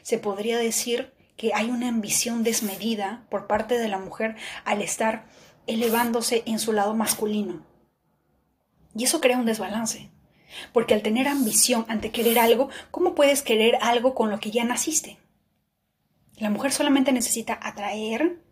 se 0.02 0.18
podría 0.18 0.58
decir 0.58 1.12
que 1.36 1.52
hay 1.54 1.70
una 1.70 1.88
ambición 1.88 2.42
desmedida 2.42 3.26
por 3.30 3.46
parte 3.46 3.78
de 3.78 3.88
la 3.88 3.98
mujer 3.98 4.36
al 4.64 4.82
estar 4.82 5.26
elevándose 5.66 6.42
en 6.46 6.58
su 6.58 6.72
lado 6.72 6.94
masculino. 6.94 7.64
Y 8.94 9.04
eso 9.04 9.20
crea 9.20 9.38
un 9.38 9.46
desbalance. 9.46 10.10
Porque 10.72 10.94
al 10.94 11.02
tener 11.02 11.28
ambición 11.28 11.86
ante 11.88 12.10
querer 12.10 12.38
algo, 12.38 12.68
¿cómo 12.90 13.14
puedes 13.14 13.42
querer 13.42 13.78
algo 13.80 14.14
con 14.14 14.30
lo 14.30 14.40
que 14.40 14.50
ya 14.50 14.64
naciste? 14.64 15.18
La 16.36 16.50
mujer 16.50 16.72
solamente 16.72 17.12
necesita 17.12 17.58
atraer, 17.62 18.42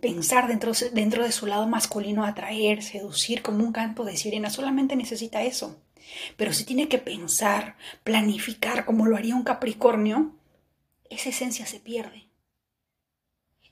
pensar 0.00 0.46
dentro, 0.46 0.72
dentro 0.92 1.24
de 1.24 1.32
su 1.32 1.46
lado 1.46 1.66
masculino, 1.66 2.24
atraer, 2.24 2.82
seducir 2.82 3.42
como 3.42 3.64
un 3.64 3.72
canto 3.72 4.04
de 4.04 4.16
sirena, 4.16 4.50
solamente 4.50 4.94
necesita 4.94 5.42
eso. 5.42 5.82
Pero 6.36 6.52
si 6.52 6.64
tiene 6.64 6.88
que 6.88 6.98
pensar, 6.98 7.76
planificar 8.04 8.84
como 8.84 9.06
lo 9.06 9.16
haría 9.16 9.34
un 9.34 9.42
Capricornio, 9.42 10.35
esa 11.10 11.30
esencia 11.30 11.66
se 11.66 11.80
pierde. 11.80 12.28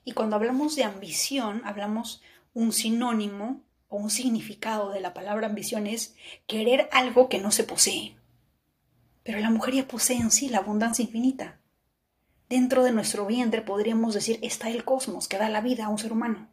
Y 0.03 0.11
cuando 0.11 0.35
hablamos 0.35 0.75
de 0.75 0.83
ambición, 0.83 1.61
hablamos 1.65 2.21
un 2.53 2.71
sinónimo 2.71 3.61
o 3.87 3.97
un 3.97 4.09
significado 4.09 4.91
de 4.91 5.01
la 5.01 5.13
palabra 5.13 5.47
ambición 5.47 5.87
es 5.87 6.15
querer 6.47 6.89
algo 6.91 7.27
que 7.29 7.39
no 7.39 7.51
se 7.51 7.63
posee. 7.63 8.15
Pero 9.23 9.39
la 9.39 9.49
mujer 9.49 9.73
ya 9.73 9.87
posee 9.87 10.17
en 10.17 10.31
sí 10.31 10.49
la 10.49 10.59
abundancia 10.59 11.03
infinita. 11.03 11.59
Dentro 12.47 12.83
de 12.83 12.91
nuestro 12.91 13.25
vientre 13.25 13.61
podríamos 13.61 14.13
decir 14.13 14.37
está 14.43 14.69
el 14.69 14.85
cosmos 14.85 15.27
que 15.27 15.37
da 15.37 15.49
la 15.49 15.61
vida 15.61 15.85
a 15.85 15.89
un 15.89 15.97
ser 15.97 16.11
humano. 16.11 16.47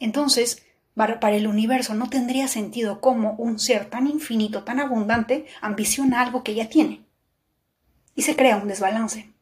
Entonces, 0.00 0.64
para 0.94 1.36
el 1.36 1.46
universo 1.46 1.94
no 1.94 2.10
tendría 2.10 2.48
sentido 2.48 3.00
cómo 3.00 3.34
un 3.38 3.58
ser 3.58 3.88
tan 3.88 4.06
infinito, 4.06 4.64
tan 4.64 4.80
abundante, 4.80 5.46
ambiciona 5.60 6.20
algo 6.20 6.42
que 6.42 6.54
ya 6.54 6.68
tiene. 6.68 7.03
Y 8.14 8.22
se 8.22 8.36
crea 8.36 8.56
un 8.56 8.68
desbalance. 8.68 9.32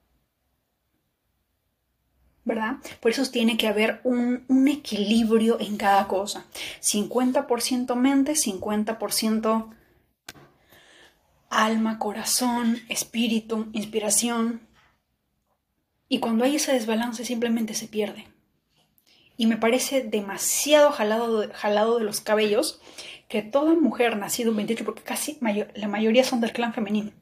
¿Verdad? 2.44 2.78
Por 3.00 3.12
eso 3.12 3.24
tiene 3.30 3.56
que 3.56 3.68
haber 3.68 4.00
un, 4.02 4.44
equilibrio 4.66 5.60
en 5.60 5.76
cada 5.76 6.08
cosa. 6.08 6.46
50% 6.80 7.94
mente, 7.94 8.32
50% 8.32 9.74
alma, 11.50 11.98
corazón, 11.98 12.80
espíritu, 12.88 13.68
inspiración, 13.72 14.66
y 16.12 16.18
cuando 16.18 16.44
hay 16.44 16.56
ese 16.56 16.74
desbalance 16.74 17.24
simplemente 17.24 17.72
se 17.72 17.88
pierde. 17.88 18.26
Y 19.38 19.46
me 19.46 19.56
parece 19.56 20.02
demasiado 20.02 20.92
jalado 20.92 21.40
de, 21.40 21.48
jalado 21.54 21.98
de 21.98 22.04
los 22.04 22.20
cabellos 22.20 22.82
que 23.28 23.40
toda 23.40 23.72
mujer 23.72 24.18
nacida 24.18 24.50
un 24.50 24.56
28, 24.56 24.84
porque 24.84 25.02
casi 25.02 25.38
la 25.74 25.88
mayoría 25.88 26.22
son 26.22 26.42
del 26.42 26.52
clan 26.52 26.74
femenino. 26.74 27.12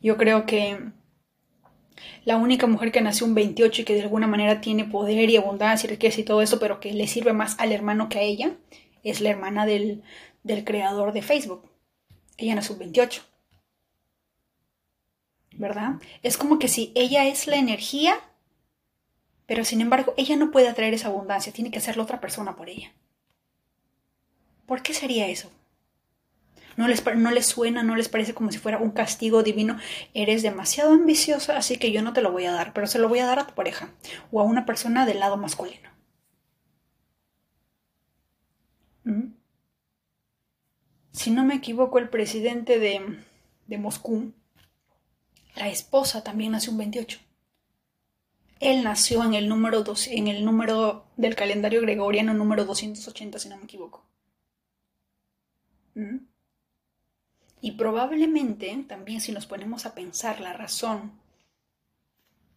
Yo 0.00 0.16
creo 0.16 0.46
que 0.46 0.78
la 2.24 2.36
única 2.36 2.66
mujer 2.66 2.92
que 2.92 3.00
nació 3.00 3.26
un 3.26 3.34
28 3.34 3.82
y 3.82 3.84
que 3.84 3.94
de 3.94 4.02
alguna 4.02 4.26
manera 4.26 4.60
tiene 4.60 4.84
poder 4.84 5.30
y 5.30 5.36
abundancia 5.36 5.86
y 5.86 5.90
riqueza 5.90 6.20
y 6.20 6.24
todo 6.24 6.42
eso, 6.42 6.58
pero 6.58 6.80
que 6.80 6.92
le 6.92 7.06
sirve 7.06 7.32
más 7.32 7.58
al 7.58 7.72
hermano 7.72 8.08
que 8.08 8.18
a 8.18 8.22
ella, 8.22 8.52
es 9.02 9.20
la 9.20 9.30
hermana 9.30 9.66
del, 9.66 10.02
del 10.42 10.64
creador 10.64 11.12
de 11.12 11.22
Facebook. 11.22 11.68
Ella 12.36 12.54
nació 12.54 12.74
un 12.74 12.80
28. 12.80 13.22
¿verdad? 15.58 15.96
Es 16.22 16.38
como 16.38 16.58
que 16.58 16.68
si 16.68 16.92
ella 16.94 17.26
es 17.26 17.46
la 17.46 17.56
energía, 17.56 18.14
pero 19.46 19.64
sin 19.64 19.80
embargo 19.80 20.14
ella 20.16 20.36
no 20.36 20.50
puede 20.50 20.68
atraer 20.68 20.94
esa 20.94 21.08
abundancia, 21.08 21.52
tiene 21.52 21.70
que 21.70 21.78
hacerlo 21.78 22.04
otra 22.04 22.20
persona 22.20 22.56
por 22.56 22.68
ella. 22.68 22.92
¿Por 24.66 24.82
qué 24.82 24.94
sería 24.94 25.28
eso? 25.28 25.50
¿No 26.78 26.86
les, 26.86 27.04
no 27.16 27.32
les 27.32 27.46
suena, 27.46 27.82
no 27.82 27.96
les 27.96 28.08
parece 28.08 28.34
como 28.34 28.52
si 28.52 28.58
fuera 28.58 28.78
un 28.78 28.92
castigo 28.92 29.42
divino? 29.42 29.78
Eres 30.14 30.44
demasiado 30.44 30.92
ambiciosa, 30.92 31.56
así 31.56 31.76
que 31.76 31.90
yo 31.90 32.02
no 32.02 32.12
te 32.12 32.22
lo 32.22 32.30
voy 32.30 32.44
a 32.44 32.52
dar, 32.52 32.72
pero 32.72 32.86
se 32.86 33.00
lo 33.00 33.08
voy 33.08 33.18
a 33.18 33.26
dar 33.26 33.40
a 33.40 33.48
tu 33.48 33.54
pareja 33.54 33.90
o 34.30 34.40
a 34.40 34.44
una 34.44 34.64
persona 34.64 35.04
del 35.04 35.18
lado 35.18 35.36
masculino. 35.36 35.90
¿Mm? 39.02 39.32
Si 41.10 41.32
no 41.32 41.44
me 41.44 41.56
equivoco, 41.56 41.98
el 41.98 42.08
presidente 42.10 42.78
de, 42.78 43.24
de 43.66 43.78
Moscú 43.78 44.32
la 45.56 45.68
esposa 45.68 46.22
también 46.22 46.52
nació 46.52 46.70
un 46.70 46.78
28. 46.78 47.18
Él 48.60 48.84
nació 48.84 49.24
en 49.24 49.34
el 49.34 49.48
número, 49.48 49.82
dos, 49.82 50.06
en 50.06 50.28
el 50.28 50.44
número 50.44 51.06
del 51.16 51.34
calendario 51.34 51.80
gregoriano 51.80 52.34
número 52.34 52.64
280, 52.64 53.40
si 53.40 53.48
no 53.48 53.56
me 53.56 53.64
equivoco. 53.64 54.06
¿Mm? 55.96 56.27
Y 57.60 57.72
probablemente, 57.72 58.84
también 58.88 59.20
si 59.20 59.32
nos 59.32 59.46
ponemos 59.46 59.84
a 59.86 59.94
pensar 59.94 60.40
la 60.40 60.52
razón, 60.52 61.12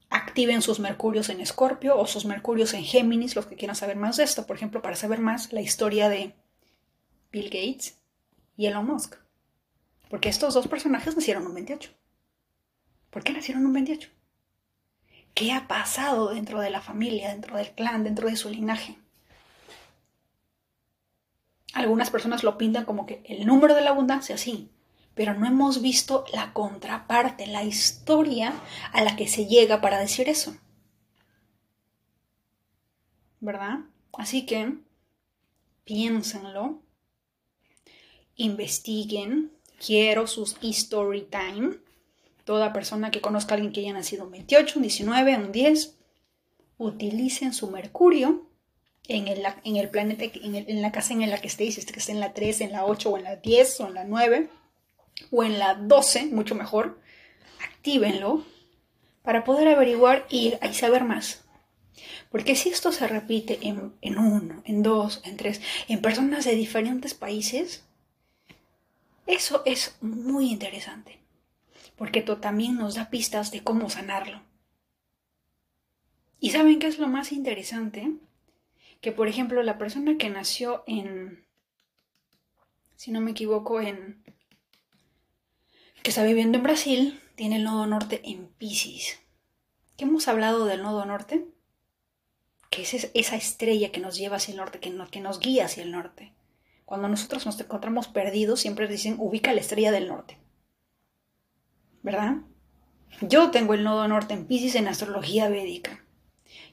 activen 0.09 0.61
sus 0.61 0.79
mercurios 0.79 1.29
en 1.29 1.41
Escorpio 1.41 1.97
o 1.97 2.05
sus 2.05 2.25
mercurios 2.25 2.73
en 2.73 2.83
Géminis, 2.83 3.35
los 3.35 3.47
que 3.47 3.55
quieran 3.55 3.75
saber 3.75 3.95
más 3.95 4.17
de 4.17 4.23
esto. 4.23 4.45
Por 4.45 4.57
ejemplo, 4.57 4.81
para 4.81 4.95
saber 4.95 5.19
más 5.19 5.51
la 5.53 5.61
historia 5.61 6.09
de 6.09 6.35
Bill 7.31 7.45
Gates 7.45 7.97
y 8.57 8.67
Elon 8.67 8.85
Musk. 8.85 9.15
Porque 10.09 10.29
estos 10.29 10.53
dos 10.53 10.67
personajes 10.67 11.15
nacieron 11.15 11.47
un 11.47 11.53
28. 11.53 11.89
¿Por 13.09 13.23
qué 13.23 13.33
nacieron 13.33 13.65
un 13.65 13.73
28? 13.73 14.09
¿Qué 15.33 15.53
ha 15.53 15.67
pasado 15.67 16.33
dentro 16.33 16.59
de 16.59 16.69
la 16.69 16.81
familia, 16.81 17.29
dentro 17.29 17.57
del 17.57 17.71
clan, 17.71 18.03
dentro 18.03 18.27
de 18.27 18.35
su 18.35 18.49
linaje? 18.49 18.97
Algunas 21.73 22.09
personas 22.09 22.43
lo 22.43 22.57
pintan 22.57 22.83
como 22.83 23.05
que 23.05 23.23
el 23.25 23.45
número 23.45 23.73
de 23.73 23.81
la 23.81 23.91
abundancia, 23.91 24.37
sí, 24.37 24.69
pero 25.15 25.33
no 25.33 25.45
hemos 25.45 25.81
visto 25.81 26.25
la 26.33 26.53
contraparte, 26.53 27.47
la 27.47 27.63
historia 27.63 28.53
a 28.93 29.03
la 29.03 29.15
que 29.15 29.27
se 29.27 29.45
llega 29.45 29.81
para 29.81 29.99
decir 29.99 30.29
eso. 30.29 30.55
¿Verdad? 33.39 33.79
Así 34.13 34.45
que 34.45 34.75
piénsenlo, 35.83 36.81
investiguen, 38.35 39.51
quiero 39.85 40.27
sus 40.27 40.57
story 40.61 41.27
time. 41.29 41.77
Toda 42.45 42.73
persona 42.73 43.11
que 43.11 43.21
conozca 43.21 43.53
a 43.53 43.55
alguien 43.55 43.73
que 43.73 43.81
haya 43.81 43.93
nacido 43.93 44.25
un 44.25 44.31
28, 44.31 44.77
un 44.77 44.83
19, 44.83 45.37
un 45.37 45.51
10, 45.51 45.95
utilicen 46.77 47.53
su 47.53 47.69
Mercurio 47.69 48.47
en 49.07 49.27
el, 49.27 49.89
planeta, 49.89 50.25
en, 50.25 50.81
la 50.81 50.91
casa 50.91 51.13
en 51.13 51.29
la 51.29 51.39
que 51.39 51.47
esté, 51.47 51.71
si 51.71 51.85
que 51.85 51.99
esté 51.99 52.11
en 52.11 52.19
la 52.19 52.33
3, 52.33 52.61
en 52.61 52.71
la 52.71 52.85
8 52.85 53.09
o 53.09 53.17
en 53.17 53.23
la 53.23 53.35
10 53.35 53.79
o 53.81 53.87
en 53.87 53.93
la 53.93 54.03
9 54.03 54.49
o 55.29 55.43
en 55.43 55.59
la 55.59 55.75
12, 55.75 56.27
mucho 56.27 56.55
mejor, 56.55 56.99
actívenlo 57.63 58.45
para 59.23 59.43
poder 59.43 59.67
averiguar 59.67 60.25
y, 60.29 60.53
y 60.61 60.73
saber 60.73 61.03
más. 61.03 61.43
Porque 62.31 62.55
si 62.55 62.69
esto 62.69 62.91
se 62.91 63.07
repite 63.07 63.59
en, 63.61 63.93
en, 64.01 64.17
uno, 64.17 64.63
en 64.65 64.83
dos, 64.83 65.21
en 65.25 65.37
tres, 65.37 65.61
en 65.87 66.01
personas 66.01 66.45
de 66.45 66.55
diferentes 66.55 67.13
países, 67.13 67.83
eso 69.27 69.63
es 69.65 69.97
muy 70.01 70.49
interesante. 70.49 71.19
Porque 71.97 72.19
esto 72.19 72.37
también 72.37 72.77
nos 72.77 72.95
da 72.95 73.09
pistas 73.09 73.51
de 73.51 73.63
cómo 73.63 73.89
sanarlo. 73.89 74.41
¿Y 76.39 76.51
saben 76.51 76.79
qué 76.79 76.87
es 76.87 76.97
lo 76.97 77.07
más 77.07 77.31
interesante? 77.31 78.11
Que, 78.99 79.11
por 79.11 79.27
ejemplo, 79.27 79.61
la 79.61 79.77
persona 79.77 80.17
que 80.17 80.29
nació 80.29 80.83
en, 80.87 81.45
si 82.95 83.11
no 83.11 83.21
me 83.21 83.31
equivoco, 83.31 83.79
en, 83.79 84.20
que 86.01 86.09
está 86.09 86.23
viviendo 86.23 86.57
en 86.57 86.63
Brasil, 86.63 87.21
tiene 87.35 87.57
el 87.57 87.63
nodo 87.63 87.85
norte 87.85 88.21
en 88.23 88.47
Pisces. 88.47 89.19
¿Qué 89.97 90.05
hemos 90.05 90.27
hablado 90.27 90.65
del 90.65 90.81
nodo 90.81 91.05
norte? 91.05 91.45
Que 92.69 92.81
es 92.81 93.09
esa 93.13 93.35
estrella 93.35 93.91
que 93.91 93.99
nos 93.99 94.15
lleva 94.15 94.37
hacia 94.37 94.53
el 94.53 94.57
norte, 94.57 94.79
que 94.79 94.89
nos, 94.89 95.39
guía 95.39 95.65
hacia 95.65 95.83
el 95.83 95.91
norte. 95.91 96.33
Cuando 96.85 97.07
nosotros 97.07 97.45
nos 97.45 97.59
encontramos 97.59 98.07
perdidos, 98.07 98.59
siempre 98.59 98.87
dicen, 98.87 99.15
ubica 99.19 99.53
la 99.53 99.61
estrella 99.61 99.91
del 99.91 100.07
norte. 100.07 100.37
¿Verdad? 102.01 102.37
Yo 103.21 103.51
tengo 103.51 103.73
el 103.73 103.83
nodo 103.83 104.07
norte 104.07 104.33
en 104.33 104.47
Pisces 104.47 104.75
en 104.75 104.87
astrología 104.87 105.49
védica. 105.49 106.03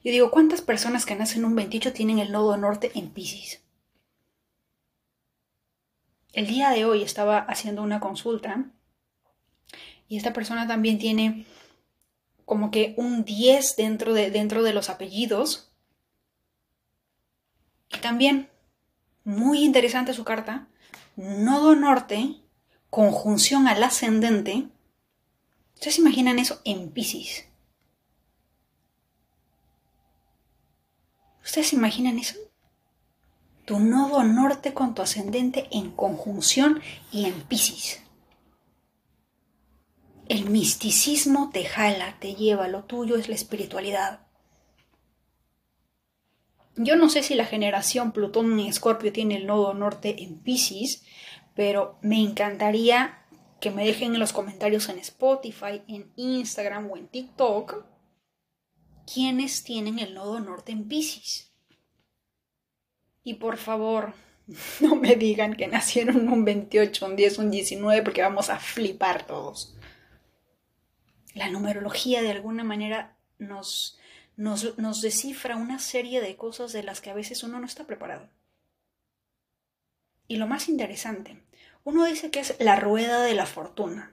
Yo 0.02 0.10
digo, 0.10 0.30
¿cuántas 0.30 0.62
personas 0.62 1.04
que 1.04 1.14
nacen 1.14 1.44
un 1.44 1.54
28 1.54 1.92
tienen 1.92 2.18
el 2.18 2.32
nodo 2.32 2.56
norte 2.56 2.92
en 2.94 3.10
Pisces? 3.10 3.62
El 6.32 6.46
día 6.46 6.70
de 6.70 6.84
hoy 6.84 7.02
estaba 7.02 7.38
haciendo 7.38 7.82
una 7.82 8.00
consulta 8.00 8.70
y 10.08 10.16
esta 10.16 10.32
persona 10.32 10.66
también 10.66 10.98
tiene 10.98 11.46
como 12.46 12.70
que 12.70 12.94
un 12.96 13.24
10 13.24 13.76
dentro 13.76 14.14
de, 14.14 14.30
dentro 14.30 14.62
de 14.62 14.72
los 14.72 14.88
apellidos. 14.88 15.70
Y 17.94 17.98
también, 17.98 18.48
muy 19.22 19.62
interesante 19.62 20.14
su 20.14 20.24
carta, 20.24 20.66
nodo 21.16 21.76
norte, 21.76 22.40
conjunción 22.88 23.68
al 23.68 23.82
ascendente. 23.82 24.68
¿Ustedes 25.74 25.98
imaginan 25.98 26.38
eso 26.38 26.60
en 26.64 26.90
Pisces? 26.90 27.44
¿Ustedes 31.44 31.74
imaginan 31.74 32.18
eso? 32.18 32.36
Tu 33.66 33.78
nodo 33.78 34.24
norte 34.24 34.72
con 34.72 34.94
tu 34.94 35.02
ascendente 35.02 35.68
en 35.70 35.90
conjunción 35.90 36.80
y 37.12 37.26
en 37.26 37.34
Pisces. 37.42 38.00
El 40.28 40.50
misticismo 40.50 41.48
te 41.52 41.64
jala, 41.64 42.18
te 42.20 42.34
lleva, 42.34 42.68
lo 42.68 42.84
tuyo 42.84 43.16
es 43.16 43.28
la 43.28 43.34
espiritualidad. 43.34 44.26
Yo 46.76 46.96
no 46.96 47.08
sé 47.08 47.22
si 47.22 47.34
la 47.34 47.46
generación 47.46 48.12
Plutón 48.12 48.60
y 48.60 48.68
Escorpio 48.68 49.10
tiene 49.10 49.36
el 49.36 49.46
nodo 49.46 49.72
norte 49.72 50.22
en 50.22 50.38
Pisces, 50.38 51.02
pero 51.54 51.98
me 52.02 52.20
encantaría 52.20 53.24
que 53.58 53.70
me 53.70 53.86
dejen 53.86 54.14
en 54.14 54.20
los 54.20 54.34
comentarios 54.34 54.88
en 54.90 54.98
Spotify, 54.98 55.82
en 55.88 56.12
Instagram 56.16 56.90
o 56.90 56.96
en 56.96 57.08
TikTok 57.08 57.86
quienes 59.12 59.64
tienen 59.64 59.98
el 59.98 60.12
nodo 60.12 60.40
norte 60.40 60.72
en 60.72 60.86
Pisces. 60.86 61.54
Y 63.24 63.34
por 63.34 63.56
favor, 63.56 64.12
no 64.80 64.94
me 64.94 65.16
digan 65.16 65.56
que 65.56 65.68
nacieron 65.68 66.28
un 66.28 66.44
28, 66.44 67.06
un 67.06 67.16
10, 67.16 67.38
un 67.38 67.50
19, 67.50 68.02
porque 68.02 68.20
vamos 68.20 68.50
a 68.50 68.58
flipar 68.58 69.26
todos. 69.26 69.77
La 71.38 71.48
numerología 71.48 72.20
de 72.20 72.32
alguna 72.32 72.64
manera 72.64 73.16
nos, 73.38 73.96
nos, 74.36 74.76
nos 74.76 75.00
descifra 75.00 75.54
una 75.54 75.78
serie 75.78 76.20
de 76.20 76.34
cosas 76.34 76.72
de 76.72 76.82
las 76.82 77.00
que 77.00 77.10
a 77.10 77.14
veces 77.14 77.44
uno 77.44 77.60
no 77.60 77.66
está 77.66 77.86
preparado. 77.86 78.28
Y 80.26 80.34
lo 80.34 80.48
más 80.48 80.68
interesante, 80.68 81.40
uno 81.84 82.04
dice 82.06 82.32
que 82.32 82.40
es 82.40 82.56
la 82.58 82.74
rueda 82.74 83.22
de 83.22 83.34
la 83.34 83.46
fortuna, 83.46 84.10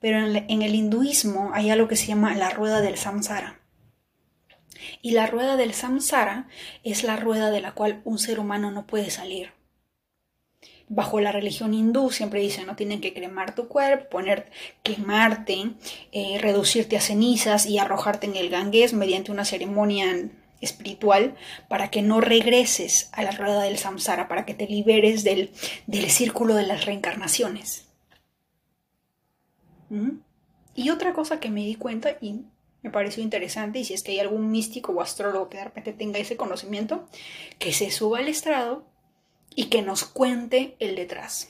pero 0.00 0.20
en, 0.20 0.62
el 0.62 0.74
hinduismo 0.74 1.50
hay 1.52 1.68
algo 1.68 1.86
que 1.86 1.96
se 1.96 2.06
llama 2.06 2.34
la 2.34 2.48
rueda 2.48 2.80
del 2.80 2.96
samsara. 2.96 3.60
Y 5.02 5.10
la 5.10 5.26
rueda 5.26 5.58
del 5.58 5.74
samsara 5.74 6.48
es 6.82 7.04
la 7.04 7.16
rueda 7.16 7.50
de 7.50 7.60
la 7.60 7.72
cual 7.72 8.00
un 8.06 8.18
ser 8.18 8.40
humano 8.40 8.70
no 8.70 8.86
puede 8.86 9.10
salir. 9.10 9.52
Bajo 10.90 11.20
la 11.20 11.32
religión 11.32 11.74
hindú 11.74 12.10
siempre 12.10 12.40
dicen, 12.40 12.66
no 12.66 12.74
tienen 12.74 13.00
que 13.00 13.12
cremar 13.12 13.54
tu 13.54 13.68
cuerpo, 13.68 14.08
poner, 14.08 14.50
quemarte, 14.82 15.72
eh, 16.12 16.38
reducirte 16.40 16.96
a 16.96 17.00
cenizas 17.00 17.66
y 17.66 17.78
arrojarte 17.78 18.26
en 18.26 18.36
el 18.36 18.48
Ganges 18.48 18.94
mediante 18.94 19.30
una 19.30 19.44
ceremonia 19.44 20.30
espiritual 20.60 21.36
para 21.68 21.90
que 21.90 22.02
no 22.02 22.20
regreses 22.20 23.10
a 23.12 23.22
la 23.22 23.32
rueda 23.32 23.62
del 23.62 23.78
samsara, 23.78 24.28
para 24.28 24.46
que 24.46 24.54
te 24.54 24.66
liberes 24.66 25.24
del, 25.24 25.50
del 25.86 26.10
círculo 26.10 26.54
de 26.54 26.66
las 26.66 26.86
reencarnaciones. 26.86 27.86
¿Mm? 29.90 30.20
Y 30.74 30.90
otra 30.90 31.12
cosa 31.12 31.40
que 31.40 31.50
me 31.50 31.64
di 31.64 31.74
cuenta 31.74 32.16
y 32.20 32.42
me 32.82 32.90
pareció 32.90 33.22
interesante, 33.22 33.80
y 33.80 33.84
si 33.84 33.94
es 33.94 34.02
que 34.02 34.12
hay 34.12 34.20
algún 34.20 34.50
místico 34.50 34.92
o 34.92 35.00
astrólogo 35.00 35.48
que 35.48 35.58
de 35.58 35.64
repente 35.64 35.92
tenga 35.92 36.18
ese 36.18 36.36
conocimiento, 36.36 37.08
que 37.58 37.72
se 37.72 37.90
suba 37.90 38.18
al 38.18 38.28
estrado 38.28 38.84
y 39.58 39.64
que 39.64 39.82
nos 39.82 40.04
cuente 40.04 40.76
el 40.78 40.94
detrás. 40.94 41.48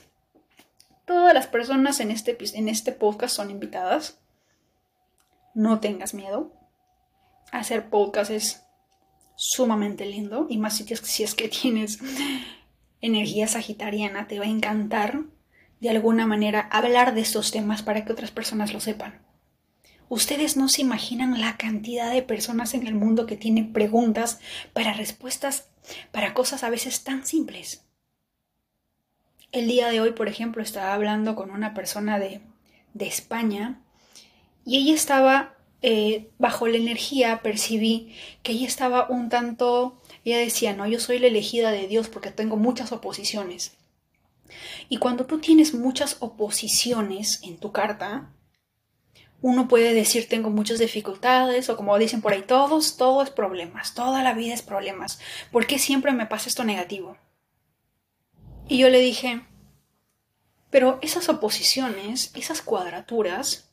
Todas 1.05 1.31
las 1.31 1.45
personas 1.45 1.99
en 1.99 2.09
este, 2.09 2.35
en 2.55 2.67
este 2.67 2.91
podcast 2.91 3.35
son 3.35 3.51
invitadas. 3.51 4.17
No 5.53 5.79
tengas 5.79 6.15
miedo. 6.15 6.51
Hacer 7.51 7.91
podcast 7.91 8.31
es 8.31 8.63
sumamente 9.35 10.07
lindo 10.07 10.47
y 10.49 10.57
más 10.57 10.75
si 10.75 10.85
si 10.95 11.21
es 11.21 11.35
que 11.35 11.49
tienes 11.49 11.99
energía 12.99 13.47
sagitariana, 13.47 14.27
te 14.27 14.39
va 14.39 14.45
a 14.45 14.49
encantar 14.49 15.25
de 15.79 15.91
alguna 15.91 16.25
manera 16.25 16.61
hablar 16.61 17.13
de 17.13 17.21
estos 17.21 17.51
temas 17.51 17.83
para 17.83 18.05
que 18.05 18.11
otras 18.11 18.31
personas 18.31 18.73
lo 18.73 18.79
sepan. 18.79 19.21
Ustedes 20.07 20.57
no 20.57 20.67
se 20.67 20.81
imaginan 20.81 21.39
la 21.39 21.57
cantidad 21.57 22.11
de 22.11 22.23
personas 22.23 22.73
en 22.73 22.87
el 22.87 22.95
mundo 22.95 23.27
que 23.27 23.37
tienen 23.37 23.71
preguntas 23.71 24.39
para 24.73 24.93
respuestas 24.93 25.69
para 26.11 26.33
cosas 26.33 26.63
a 26.63 26.71
veces 26.71 27.03
tan 27.03 27.23
simples. 27.23 27.85
El 29.51 29.67
día 29.67 29.89
de 29.89 29.99
hoy, 29.99 30.11
por 30.11 30.27
ejemplo, 30.27 30.61
estaba 30.61 30.93
hablando 30.93 31.35
con 31.35 31.49
una 31.49 31.73
persona 31.73 32.19
de, 32.19 32.41
de 32.93 33.07
España 33.07 33.81
y 34.63 34.77
ella 34.77 34.93
estaba 34.93 35.55
eh, 35.81 36.29
bajo 36.37 36.67
la 36.67 36.77
energía, 36.77 37.41
percibí 37.41 38.13
que 38.43 38.51
ella 38.51 38.67
estaba 38.67 39.07
un 39.09 39.29
tanto, 39.29 40.01
ella 40.25 40.37
decía, 40.37 40.75
no, 40.75 40.85
yo 40.85 40.99
soy 40.99 41.19
la 41.19 41.27
elegida 41.27 41.71
de 41.71 41.87
Dios 41.87 42.09
porque 42.09 42.31
tengo 42.31 42.57
muchas 42.57 42.91
oposiciones. 42.91 43.77
Y 44.89 44.97
cuando 44.97 45.25
tú 45.25 45.39
tienes 45.39 45.73
muchas 45.73 46.17
oposiciones 46.19 47.41
en 47.43 47.57
tu 47.57 47.71
carta, 47.71 48.33
uno 49.41 49.67
puede 49.67 49.93
decir 49.93 50.27
tengo 50.27 50.49
muchas 50.49 50.79
dificultades 50.79 51.69
o 51.69 51.77
como 51.77 51.97
dicen 51.97 52.21
por 52.21 52.33
ahí, 52.33 52.41
todos, 52.41 52.97
todo 52.97 53.23
es 53.23 53.29
problemas, 53.29 53.93
toda 53.93 54.21
la 54.21 54.33
vida 54.33 54.53
es 54.53 54.61
problemas. 54.61 55.19
¿Por 55.51 55.65
qué 55.65 55.79
siempre 55.79 56.11
me 56.11 56.25
pasa 56.25 56.49
esto 56.49 56.63
negativo? 56.63 57.17
Y 58.69 58.77
yo 58.77 58.89
le 58.89 58.99
dije, 58.99 59.41
pero 60.69 60.99
esas 61.01 61.27
oposiciones, 61.27 62.31
esas 62.35 62.61
cuadraturas, 62.61 63.69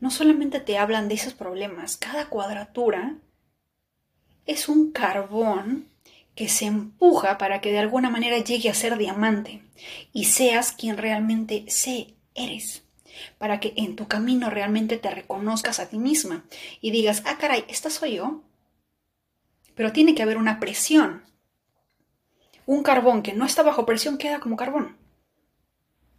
no 0.00 0.10
solamente 0.10 0.60
te 0.60 0.78
hablan 0.78 1.08
de 1.08 1.16
esos 1.16 1.34
problemas, 1.34 1.96
cada 1.96 2.28
cuadratura 2.28 3.16
es 4.46 4.68
un 4.68 4.92
carbón 4.92 5.88
que 6.34 6.48
se 6.48 6.64
empuja 6.64 7.36
para 7.36 7.60
que 7.60 7.72
de 7.72 7.80
alguna 7.80 8.08
manera 8.08 8.38
llegue 8.38 8.70
a 8.70 8.74
ser 8.74 8.96
diamante 8.96 9.60
y 10.12 10.24
seas 10.24 10.72
quien 10.72 10.96
realmente 10.96 11.64
sé 11.68 12.14
eres 12.34 12.82
para 13.38 13.60
que 13.60 13.74
en 13.76 13.96
tu 13.96 14.08
camino 14.08 14.50
realmente 14.50 14.96
te 14.98 15.10
reconozcas 15.10 15.80
a 15.80 15.88
ti 15.88 15.98
misma 15.98 16.44
y 16.80 16.90
digas, 16.90 17.22
ah, 17.26 17.38
caray, 17.38 17.64
esta 17.68 17.90
soy 17.90 18.16
yo. 18.16 18.42
Pero 19.74 19.92
tiene 19.92 20.14
que 20.14 20.22
haber 20.22 20.38
una 20.38 20.60
presión. 20.60 21.22
Un 22.66 22.82
carbón 22.82 23.22
que 23.22 23.32
no 23.32 23.44
está 23.44 23.62
bajo 23.62 23.86
presión 23.86 24.18
queda 24.18 24.40
como 24.40 24.56
carbón. 24.56 24.96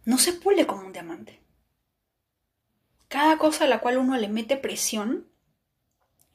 no 0.04 0.18
se 0.18 0.34
pule 0.34 0.66
como 0.66 0.86
un 0.86 0.92
diamante. 0.92 1.40
Cada 3.08 3.38
cosa 3.38 3.64
a 3.64 3.68
la 3.68 3.80
cual 3.80 3.96
uno 3.96 4.16
le 4.16 4.28
mete 4.28 4.56
presión, 4.56 5.26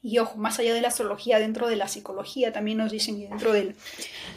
y 0.02 0.18
ojo, 0.18 0.38
más 0.38 0.58
allá 0.58 0.74
de 0.74 0.80
la 0.80 0.88
astrología, 0.88 1.38
dentro 1.38 1.68
de 1.68 1.76
la 1.76 1.86
psicología 1.86 2.52
también 2.52 2.78
nos 2.78 2.90
dicen, 2.90 3.18
y 3.18 3.26
dentro 3.26 3.52
del, 3.52 3.76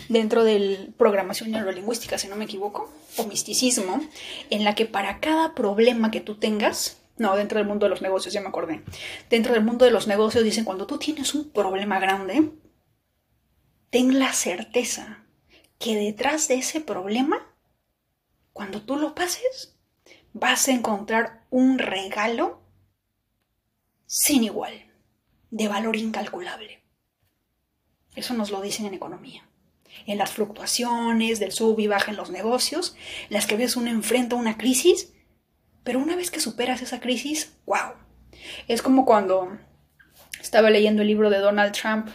dentro 0.09 0.43
del 0.43 0.93
programación 0.97 1.51
neurolingüística, 1.51 2.17
si 2.17 2.27
no 2.27 2.35
me 2.35 2.43
equivoco, 2.45 2.91
o 3.17 3.25
misticismo, 3.25 4.01
en 4.49 4.63
la 4.65 4.75
que 4.75 4.85
para 4.85 5.19
cada 5.19 5.55
problema 5.55 6.11
que 6.11 6.21
tú 6.21 6.35
tengas, 6.35 7.01
no, 7.17 7.35
dentro 7.35 7.59
del 7.59 7.67
mundo 7.67 7.85
de 7.85 7.91
los 7.91 8.01
negocios, 8.01 8.33
ya 8.33 8.41
me 8.41 8.49
acordé, 8.49 8.83
dentro 9.29 9.53
del 9.53 9.63
mundo 9.63 9.85
de 9.85 9.91
los 9.91 10.07
negocios 10.07 10.43
dicen, 10.43 10.65
cuando 10.65 10.85
tú 10.85 10.97
tienes 10.97 11.33
un 11.33 11.49
problema 11.49 11.99
grande, 11.99 12.51
ten 13.89 14.19
la 14.19 14.33
certeza 14.33 15.22
que 15.83 15.97
detrás 15.97 16.47
de 16.47 16.55
ese 16.55 16.79
problema, 16.79 17.45
cuando 18.53 18.81
tú 18.83 18.95
lo 18.95 19.13
pases, 19.13 19.75
vas 20.31 20.69
a 20.69 20.71
encontrar 20.71 21.45
un 21.49 21.77
regalo 21.77 22.61
sin 24.05 24.45
igual 24.45 24.85
de 25.51 25.67
valor 25.67 25.97
incalculable. 25.97 26.81
Eso 28.15 28.33
nos 28.33 28.49
lo 28.49 28.61
dicen 28.61 28.85
en 28.85 28.93
economía. 28.93 29.45
En 30.05 30.17
las 30.17 30.31
fluctuaciones 30.31 31.41
del 31.41 31.51
sub 31.51 31.77
y 31.81 31.87
baja 31.87 32.11
en 32.11 32.17
los 32.17 32.29
negocios, 32.29 32.95
las 33.27 33.45
que 33.45 33.57
ves 33.57 33.75
uno 33.75 33.89
enfrenta 33.89 34.37
una 34.37 34.57
crisis, 34.57 35.11
pero 35.83 35.99
una 35.99 36.15
vez 36.15 36.31
que 36.31 36.39
superas 36.39 36.81
esa 36.81 37.01
crisis, 37.01 37.57
wow. 37.65 37.93
Es 38.69 38.81
como 38.81 39.03
cuando 39.05 39.59
estaba 40.39 40.69
leyendo 40.69 41.01
el 41.01 41.09
libro 41.09 41.29
de 41.29 41.39
Donald 41.39 41.73
Trump, 41.73 42.07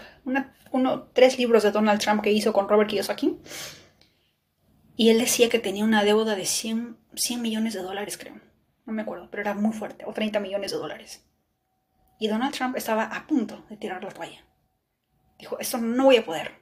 uno, 0.73 1.09
tres 1.13 1.39
libros 1.39 1.63
de 1.63 1.71
Donald 1.71 2.01
Trump 2.01 2.23
que 2.23 2.33
hizo 2.33 2.53
con 2.53 2.69
Robert 2.69 2.91
Kiyosaki, 2.91 3.39
y 4.97 5.11
él 5.11 5.19
decía 5.19 5.49
que 5.49 5.59
tenía 5.59 5.85
una 5.85 6.03
deuda 6.03 6.35
de 6.35 6.45
100, 6.45 6.97
100 7.15 7.43
millones 7.43 7.75
de 7.75 7.83
dólares, 7.83 8.19
creo. 8.19 8.41
No 8.85 8.93
me 8.93 9.03
acuerdo, 9.03 9.29
pero 9.31 9.43
era 9.43 9.55
muy 9.55 9.73
fuerte, 9.73 10.05
o 10.07 10.13
30 10.13 10.41
millones 10.41 10.73
de 10.73 10.79
dólares. 10.79 11.25
Y 12.19 12.27
Donald 12.29 12.55
Trump 12.55 12.77
estaba 12.77 13.05
a 13.05 13.27
punto 13.27 13.65
de 13.71 13.77
tirar 13.77 14.03
la 14.03 14.11
toalla. 14.11 14.45
Dijo, 15.39 15.59
esto 15.61 15.79
no 15.79 16.07
voy 16.07 16.17
a 16.17 16.25
poder. 16.25 16.53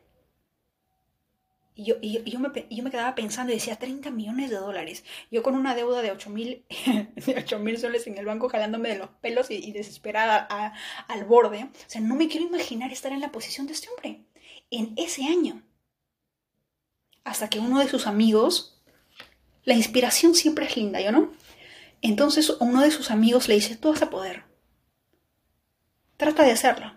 Y 1.77 1.85
yo, 1.85 2.01
yo, 2.01 2.41
me, 2.41 2.91
quedaba 2.91 3.15
pensando 3.15 3.53
y 3.53 3.57
decía, 3.57 3.77
30 3.77 4.11
millones 4.11 4.49
de 4.49 4.57
dólares. 4.57 5.05
Yo 5.31 5.43
con 5.43 5.55
una 5.55 5.75
deuda 5.75 6.01
de 6.01 6.11
8 6.11 6.31
mil 7.61 7.79
soles 7.79 8.07
en 8.07 8.17
el 8.17 8.25
banco 8.25 8.49
jalándome 8.49 8.89
de 8.89 8.99
los 8.99 9.11
pelos 9.21 9.51
y, 9.51 9.71
desesperada 9.73 10.75
al 11.07 11.25
borde. 11.25 11.65
O 11.65 11.71
sea, 11.87 12.01
no 12.01 12.17
me 12.17 12.29
quiero 12.29 12.47
imaginar 12.47 12.93
estar 12.93 13.13
en 13.13 13.21
la 13.21 13.31
posición 13.31 13.67
de 13.67 13.75
este 13.75 13.89
hombre 13.91 14.25
en 14.71 14.95
ese 14.97 15.25
año. 15.25 15.63
Hasta 17.25 17.49
que 17.49 17.59
uno 17.59 17.81
de 17.81 17.89
sus 17.89 18.07
amigos, 18.07 18.81
la 19.65 19.75
inspiración 19.75 20.35
siempre 20.35 20.67
es 20.67 20.77
linda, 20.77 21.01
¿yo 21.01 21.13
no? 21.13 21.33
Entonces 22.03 22.51
uno 22.61 22.83
de 22.83 22.91
sus 22.91 23.11
amigos 23.11 23.49
le 23.49 23.55
dice, 23.55 23.77
tú 23.77 23.91
vas 23.91 24.03
a 24.03 24.11
poder. 24.11 24.45
Trata 26.17 26.45
de 26.45 26.53
hacerlo. 26.53 26.95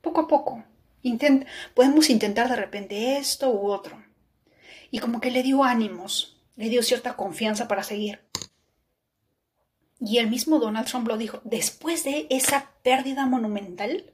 Poco 0.00 0.20
a 0.22 0.28
poco. 0.28 0.64
Podemos 1.74 2.10
intentar 2.10 2.48
de 2.48 2.56
repente 2.56 3.18
esto 3.18 3.50
u 3.50 3.70
otro. 3.70 4.02
Y 4.90 4.98
como 4.98 5.20
que 5.20 5.30
le 5.30 5.42
dio 5.42 5.64
ánimos, 5.64 6.40
le 6.56 6.68
dio 6.68 6.82
cierta 6.82 7.14
confianza 7.16 7.68
para 7.68 7.82
seguir. 7.82 8.20
Y 10.00 10.18
el 10.18 10.28
mismo 10.28 10.58
Donald 10.58 10.86
Trump 10.86 11.08
lo 11.08 11.16
dijo, 11.16 11.40
después 11.44 12.04
de 12.04 12.26
esa 12.30 12.70
pérdida 12.82 13.26
monumental, 13.26 14.12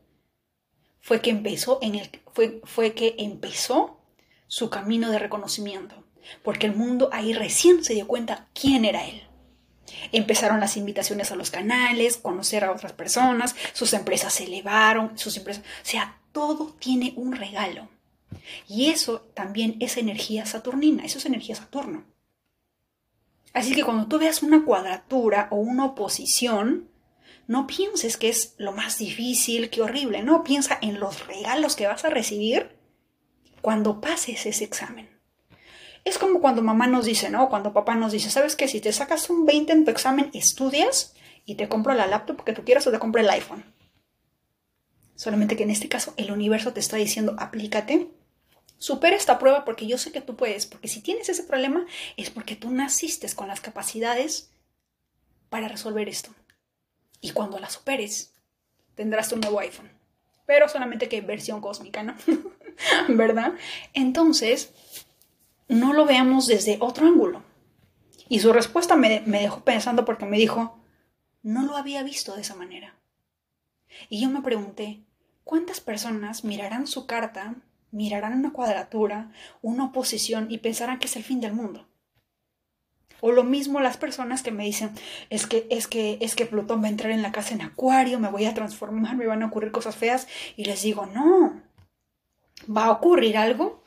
fue 1.00 1.20
que 1.20 1.30
empezó, 1.30 1.78
en 1.82 1.96
el, 1.96 2.10
fue, 2.32 2.62
fue 2.64 2.94
que 2.94 3.14
empezó 3.18 4.00
su 4.46 4.70
camino 4.70 5.10
de 5.10 5.18
reconocimiento, 5.18 6.02
porque 6.42 6.66
el 6.66 6.74
mundo 6.74 7.10
ahí 7.12 7.34
recién 7.34 7.84
se 7.84 7.92
dio 7.92 8.06
cuenta 8.06 8.48
quién 8.54 8.86
era 8.86 9.06
él. 9.06 9.22
Empezaron 10.12 10.60
las 10.60 10.78
invitaciones 10.78 11.30
a 11.30 11.36
los 11.36 11.50
canales, 11.50 12.16
conocer 12.16 12.64
a 12.64 12.72
otras 12.72 12.94
personas, 12.94 13.54
sus 13.74 13.92
empresas 13.92 14.32
se 14.32 14.44
elevaron, 14.44 15.18
sus 15.18 15.36
empresas, 15.36 15.62
o 15.62 15.86
sea, 15.86 16.18
todo 16.34 16.74
tiene 16.80 17.14
un 17.16 17.32
regalo. 17.32 17.88
Y 18.68 18.90
eso 18.90 19.20
también 19.34 19.76
es 19.78 19.96
energía 19.96 20.44
saturnina, 20.44 21.04
eso 21.04 21.18
es 21.18 21.26
energía 21.26 21.54
Saturno. 21.54 22.04
Así 23.52 23.72
que 23.72 23.84
cuando 23.84 24.08
tú 24.08 24.18
veas 24.18 24.42
una 24.42 24.64
cuadratura 24.64 25.46
o 25.52 25.56
una 25.56 25.86
oposición, 25.86 26.90
no 27.46 27.68
pienses 27.68 28.16
que 28.16 28.28
es 28.28 28.56
lo 28.58 28.72
más 28.72 28.98
difícil, 28.98 29.70
que 29.70 29.80
horrible, 29.80 30.24
no, 30.24 30.42
piensa 30.42 30.76
en 30.82 30.98
los 30.98 31.24
regalos 31.28 31.76
que 31.76 31.86
vas 31.86 32.04
a 32.04 32.10
recibir 32.10 32.76
cuando 33.60 34.00
pases 34.00 34.44
ese 34.44 34.64
examen. 34.64 35.08
Es 36.04 36.18
como 36.18 36.40
cuando 36.40 36.62
mamá 36.62 36.88
nos 36.88 37.04
dice, 37.04 37.30
¿no? 37.30 37.48
Cuando 37.48 37.72
papá 37.72 37.94
nos 37.94 38.10
dice, 38.10 38.28
¿sabes 38.28 38.56
qué? 38.56 38.66
Si 38.66 38.80
te 38.80 38.92
sacas 38.92 39.30
un 39.30 39.46
20 39.46 39.72
en 39.72 39.84
tu 39.84 39.92
examen, 39.92 40.30
estudias 40.34 41.14
y 41.46 41.54
te 41.54 41.68
compro 41.68 41.94
la 41.94 42.08
laptop 42.08 42.42
que 42.42 42.52
tú 42.52 42.64
quieras 42.64 42.86
o 42.88 42.90
te 42.90 42.98
compro 42.98 43.20
el 43.20 43.30
iPhone. 43.30 43.64
Solamente 45.16 45.56
que 45.56 45.62
en 45.62 45.70
este 45.70 45.88
caso 45.88 46.14
el 46.16 46.30
universo 46.32 46.72
te 46.72 46.80
está 46.80 46.96
diciendo, 46.96 47.36
aplícate, 47.38 48.08
supera 48.78 49.16
esta 49.16 49.38
prueba 49.38 49.64
porque 49.64 49.86
yo 49.86 49.98
sé 49.98 50.12
que 50.12 50.20
tú 50.20 50.36
puedes, 50.36 50.66
porque 50.66 50.88
si 50.88 51.00
tienes 51.00 51.28
ese 51.28 51.44
problema 51.44 51.86
es 52.16 52.30
porque 52.30 52.56
tú 52.56 52.70
naciste 52.70 53.32
con 53.34 53.48
las 53.48 53.60
capacidades 53.60 54.50
para 55.48 55.68
resolver 55.68 56.08
esto. 56.08 56.30
Y 57.20 57.30
cuando 57.30 57.58
la 57.58 57.70
superes, 57.70 58.34
tendrás 58.94 59.28
tu 59.28 59.36
nuevo 59.36 59.60
iPhone. 59.60 59.90
Pero 60.46 60.68
solamente 60.68 61.08
que 61.08 61.20
versión 61.20 61.60
cósmica, 61.60 62.02
¿no? 62.02 62.14
¿Verdad? 63.08 63.54
Entonces, 63.94 64.72
no 65.68 65.92
lo 65.92 66.04
veamos 66.04 66.46
desde 66.46 66.76
otro 66.80 67.06
ángulo. 67.06 67.42
Y 68.28 68.40
su 68.40 68.52
respuesta 68.52 68.96
me, 68.96 69.20
dejó 69.20 69.64
pensando 69.64 70.04
porque 70.04 70.26
me 70.26 70.38
dijo, 70.38 70.78
no 71.42 71.64
lo 71.64 71.76
había 71.76 72.02
visto 72.02 72.34
de 72.34 72.42
esa 72.42 72.54
manera. 72.54 72.94
Y 74.08 74.20
yo 74.20 74.28
me 74.28 74.42
pregunté, 74.42 75.02
¿cuántas 75.44 75.80
personas 75.80 76.44
mirarán 76.44 76.86
su 76.86 77.06
carta, 77.06 77.56
mirarán 77.90 78.38
una 78.38 78.52
cuadratura, 78.52 79.32
una 79.62 79.86
oposición 79.86 80.50
y 80.50 80.58
pensarán 80.58 80.98
que 80.98 81.06
es 81.06 81.16
el 81.16 81.24
fin 81.24 81.40
del 81.40 81.52
mundo? 81.52 81.86
O 83.20 83.32
lo 83.32 83.44
mismo 83.44 83.80
las 83.80 83.96
personas 83.96 84.42
que 84.42 84.50
me 84.50 84.64
dicen, 84.64 84.90
es 85.30 85.46
que, 85.46 85.66
es 85.70 85.86
que, 85.86 86.18
es 86.20 86.34
que 86.34 86.46
Plutón 86.46 86.82
va 86.82 86.86
a 86.86 86.90
entrar 86.90 87.10
en 87.10 87.22
la 87.22 87.32
casa 87.32 87.54
en 87.54 87.62
acuario, 87.62 88.20
me 88.20 88.30
voy 88.30 88.44
a 88.44 88.54
transformar, 88.54 89.16
me 89.16 89.26
van 89.26 89.42
a 89.42 89.46
ocurrir 89.46 89.72
cosas 89.72 89.96
feas. 89.96 90.26
Y 90.56 90.64
les 90.64 90.82
digo, 90.82 91.06
no, 91.06 91.62
va 92.68 92.86
a 92.86 92.90
ocurrir 92.90 93.38
algo 93.38 93.82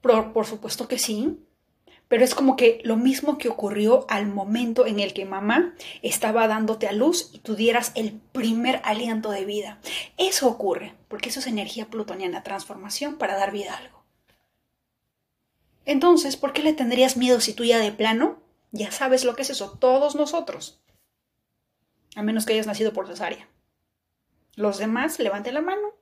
por, 0.00 0.46
supuesto 0.46 0.88
que 0.88 0.98
sí, 0.98 1.38
pero 2.10 2.24
es 2.24 2.34
como 2.34 2.56
que 2.56 2.80
lo 2.82 2.96
mismo 2.96 3.38
que 3.38 3.48
ocurrió 3.48 4.04
al 4.08 4.26
momento 4.26 4.84
en 4.84 4.98
el 4.98 5.14
que 5.14 5.24
mamá 5.24 5.76
estaba 6.02 6.48
dándote 6.48 6.88
a 6.88 6.92
luz 6.92 7.30
y 7.32 7.38
tú 7.38 7.54
dieras 7.54 7.92
el 7.94 8.14
primer 8.32 8.80
aliento 8.82 9.30
de 9.30 9.44
vida. 9.44 9.78
Eso 10.18 10.48
ocurre, 10.48 10.92
porque 11.06 11.28
eso 11.28 11.38
es 11.38 11.46
energía 11.46 11.86
plutoniana, 11.86 12.42
transformación 12.42 13.16
para 13.16 13.36
dar 13.36 13.52
vida 13.52 13.74
a 13.74 13.76
algo. 13.76 14.02
Entonces, 15.84 16.36
¿por 16.36 16.52
qué 16.52 16.64
le 16.64 16.72
tendrías 16.72 17.16
miedo 17.16 17.40
si 17.40 17.52
tú 17.52 17.64
ya 17.64 17.78
de 17.78 17.92
plano 17.92 18.42
ya 18.72 18.90
sabes 18.90 19.24
lo 19.24 19.36
que 19.36 19.42
es 19.42 19.50
eso? 19.50 19.78
Todos 19.78 20.16
nosotros. 20.16 20.80
A 22.16 22.24
menos 22.24 22.44
que 22.44 22.54
hayas 22.54 22.66
nacido 22.66 22.92
por 22.92 23.06
cesárea. 23.06 23.48
Los 24.56 24.78
demás, 24.78 25.20
levante 25.20 25.52
la 25.52 25.60
mano 25.60 25.94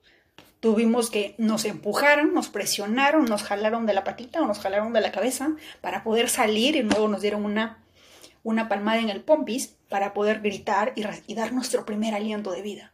Tuvimos 0.61 1.09
que 1.11 1.37
nos 1.39 1.65
empujaron, 1.65 2.35
nos 2.35 2.49
presionaron, 2.49 3.27
nos 3.27 3.45
jalaron 3.45 3.87
de 3.87 3.95
la 3.95 4.03
patita 4.03 4.43
o 4.43 4.47
nos 4.47 4.59
jalaron 4.59 4.93
de 4.93 5.01
la 5.01 5.13
cabeza 5.13 5.55
para 5.81 6.03
poder 6.03 6.29
salir 6.29 6.75
y 6.75 6.83
luego 6.83 7.07
nos 7.07 7.23
dieron 7.23 7.45
una, 7.45 7.85
una 8.43 8.69
palmada 8.69 8.99
en 8.99 9.09
el 9.09 9.23
pompis 9.23 9.77
para 9.89 10.13
poder 10.15 10.41
gritar 10.41 10.95
y, 10.97 11.35
dar 11.35 11.53
nuestro 11.53 11.87
primer 11.87 12.13
aliento 12.13 12.51
de 12.51 12.63
vida. 12.63 12.93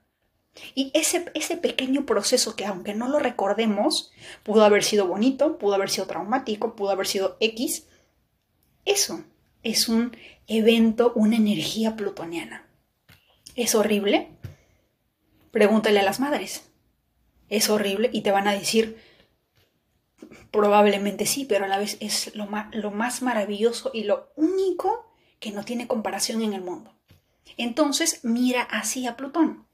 Y 0.74 0.90
ese, 0.94 1.24
ese 1.35 1.57
pequeño 1.57 2.05
proceso 2.05 2.55
que 2.55 2.66
aunque 2.66 2.94
no 2.94 3.09
lo 3.09 3.18
recordemos, 3.18 4.12
pudo 4.42 4.62
haber 4.64 4.85
sido 4.85 5.07
bonito, 5.07 5.57
pudo 5.57 5.74
haber 5.74 5.88
sido 5.88 6.07
traumático, 6.07 6.77
pudo 6.77 6.90
haber 6.90 7.07
sido 7.07 7.38
X, 7.40 7.87
eso 8.85 9.24
es 9.62 9.88
un 9.88 10.14
evento, 10.46 11.12
una 11.16 11.37
energía 11.37 11.96
plutoniana. 11.96 12.68
¿Es 13.57 13.74
horrible? 13.74 14.28
Pregúntale 15.51 16.01
a 16.01 16.03
las 16.03 16.20
madres 16.20 16.74
es 17.49 17.70
horrible 17.70 18.11
y 18.12 18.22
te 18.22 18.30
van 18.30 18.49
a 18.49 18.53
decir, 18.53 18.99
probablemente 20.51 21.26
sí, 21.26 21.45
pero 21.45 21.64
a 21.64 21.68
la 21.68 21.78
vez 21.78 21.97
es 22.01 22.34
lo 22.34 22.47
más, 22.47 22.74
lo 22.74 22.90
más 22.90 23.22
maravilloso 23.22 23.90
y 23.92 24.05
lo 24.05 24.32
único 24.36 25.12
que 25.40 25.51
no 25.51 25.64
tiene 25.64 25.86
comparación 25.86 26.42
en 26.42 26.53
el 26.53 26.62
mundo. 26.62 26.95
Entonces 27.57 28.20
mira 28.24 28.62
así 28.62 29.07
a 29.07 29.16
Plutón. 29.16 29.66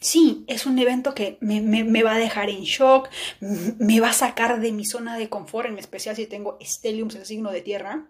Sí, 0.00 0.44
es 0.46 0.64
un 0.64 0.78
evento 0.78 1.12
que 1.12 1.38
me, 1.40 1.60
me, 1.60 2.02
va 2.04 2.12
a 2.12 2.18
dejar 2.18 2.50
en 2.50 2.62
shock, 2.62 3.08
me 3.40 3.98
va 3.98 4.10
a 4.10 4.12
sacar 4.12 4.60
de 4.60 4.70
mi 4.70 4.84
zona 4.84 5.18
de 5.18 5.28
confort, 5.28 5.68
en 5.68 5.78
especial 5.78 6.14
si 6.14 6.26
tengo 6.26 6.56
Stellium, 6.62 7.08
el 7.10 7.26
signo 7.26 7.50
de 7.50 7.62
tierra. 7.62 8.08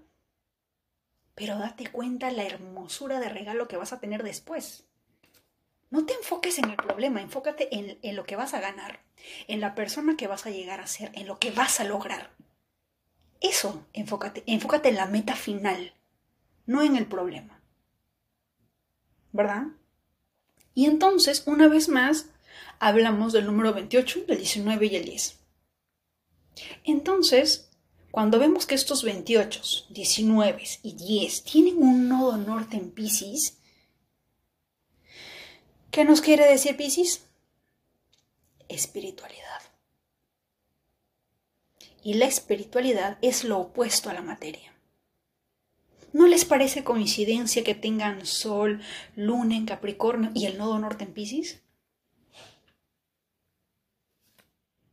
Pero 1.35 1.57
date 1.57 1.87
cuenta 1.91 2.31
la 2.31 2.45
hermosura 2.45 3.21
de 3.21 3.31
regalo 3.31 3.69
que 3.69 3.79
vas 3.79 3.95
a 3.95 4.01
tener 4.01 4.23
después. 4.23 4.88
No 5.91 6.05
te 6.05 6.15
enfoques 6.15 6.59
en 6.59 6.71
el 6.71 6.77
problema, 6.77 7.23
enfócate 7.23 7.69
en, 7.75 8.17
lo 8.17 8.25
que 8.25 8.37
vas 8.37 8.53
a 8.53 8.61
ganar, 8.61 9.01
en 9.47 9.61
la 9.61 9.75
persona 9.75 10.17
que 10.17 10.27
vas 10.27 10.45
a 10.45 10.51
llegar 10.51 10.81
a 10.81 10.87
ser, 10.87 11.11
en 11.15 11.27
lo 11.27 11.39
que 11.39 11.51
vas 11.51 11.81
a 11.81 11.85
lograr. 11.85 12.31
Eso, 13.41 13.87
enfócate, 13.95 14.43
enfócate 14.47 14.91
en 14.91 14.97
la 14.97 15.07
meta 15.07 15.35
final, 15.35 15.95
no 16.67 16.83
en 16.83 16.97
el 16.97 17.07
problema. 17.07 17.63
¿Verdad? 19.33 19.69
Y 20.75 20.87
entonces, 20.87 21.45
una 21.47 21.69
vez 21.69 21.89
más, 21.89 22.27
hablamos 22.79 23.33
del 23.33 23.47
número 23.47 23.73
28, 23.73 24.25
del 24.27 24.39
19 24.39 24.87
y 24.87 24.97
el 24.97 25.05
10. 25.05 25.39
Entonces, 26.85 27.71
cuando 28.11 28.39
vemos 28.39 28.67
que 28.67 28.75
estos 28.75 29.03
28, 29.05 29.87
19 29.91 30.63
y 30.83 30.93
10 30.95 31.45
tienen 31.45 31.83
un 31.83 32.09
nodo 32.09 32.37
norte 32.37 32.77
en 32.77 32.91
Pisces, 32.91 33.58
¿qué 35.91 36.05
nos 36.05 36.21
quiere 36.21 36.47
decir 36.47 36.77
Pisces? 36.77 37.27
Espiritualidad. 38.69 39.63
Y 42.03 42.15
la 42.15 42.27
espiritualidad 42.27 43.19
es 43.23 43.45
lo 43.45 43.59
opuesto 43.59 44.11
a 44.11 44.15
la 44.15 44.23
materia. 44.23 44.73
¿No 46.13 46.27
les 46.27 46.45
parece 46.45 46.85
coincidencia 46.85 47.65
que 47.65 47.75
tengan 47.75 48.25
Sol, 48.25 48.81
Luna 49.15 49.57
en 49.57 49.67
Capricornio 49.67 50.31
y 50.35 50.47
el 50.47 50.57
nodo 50.57 50.79
norte 50.79 51.05
en 51.05 51.13
Pisces? 51.13 51.61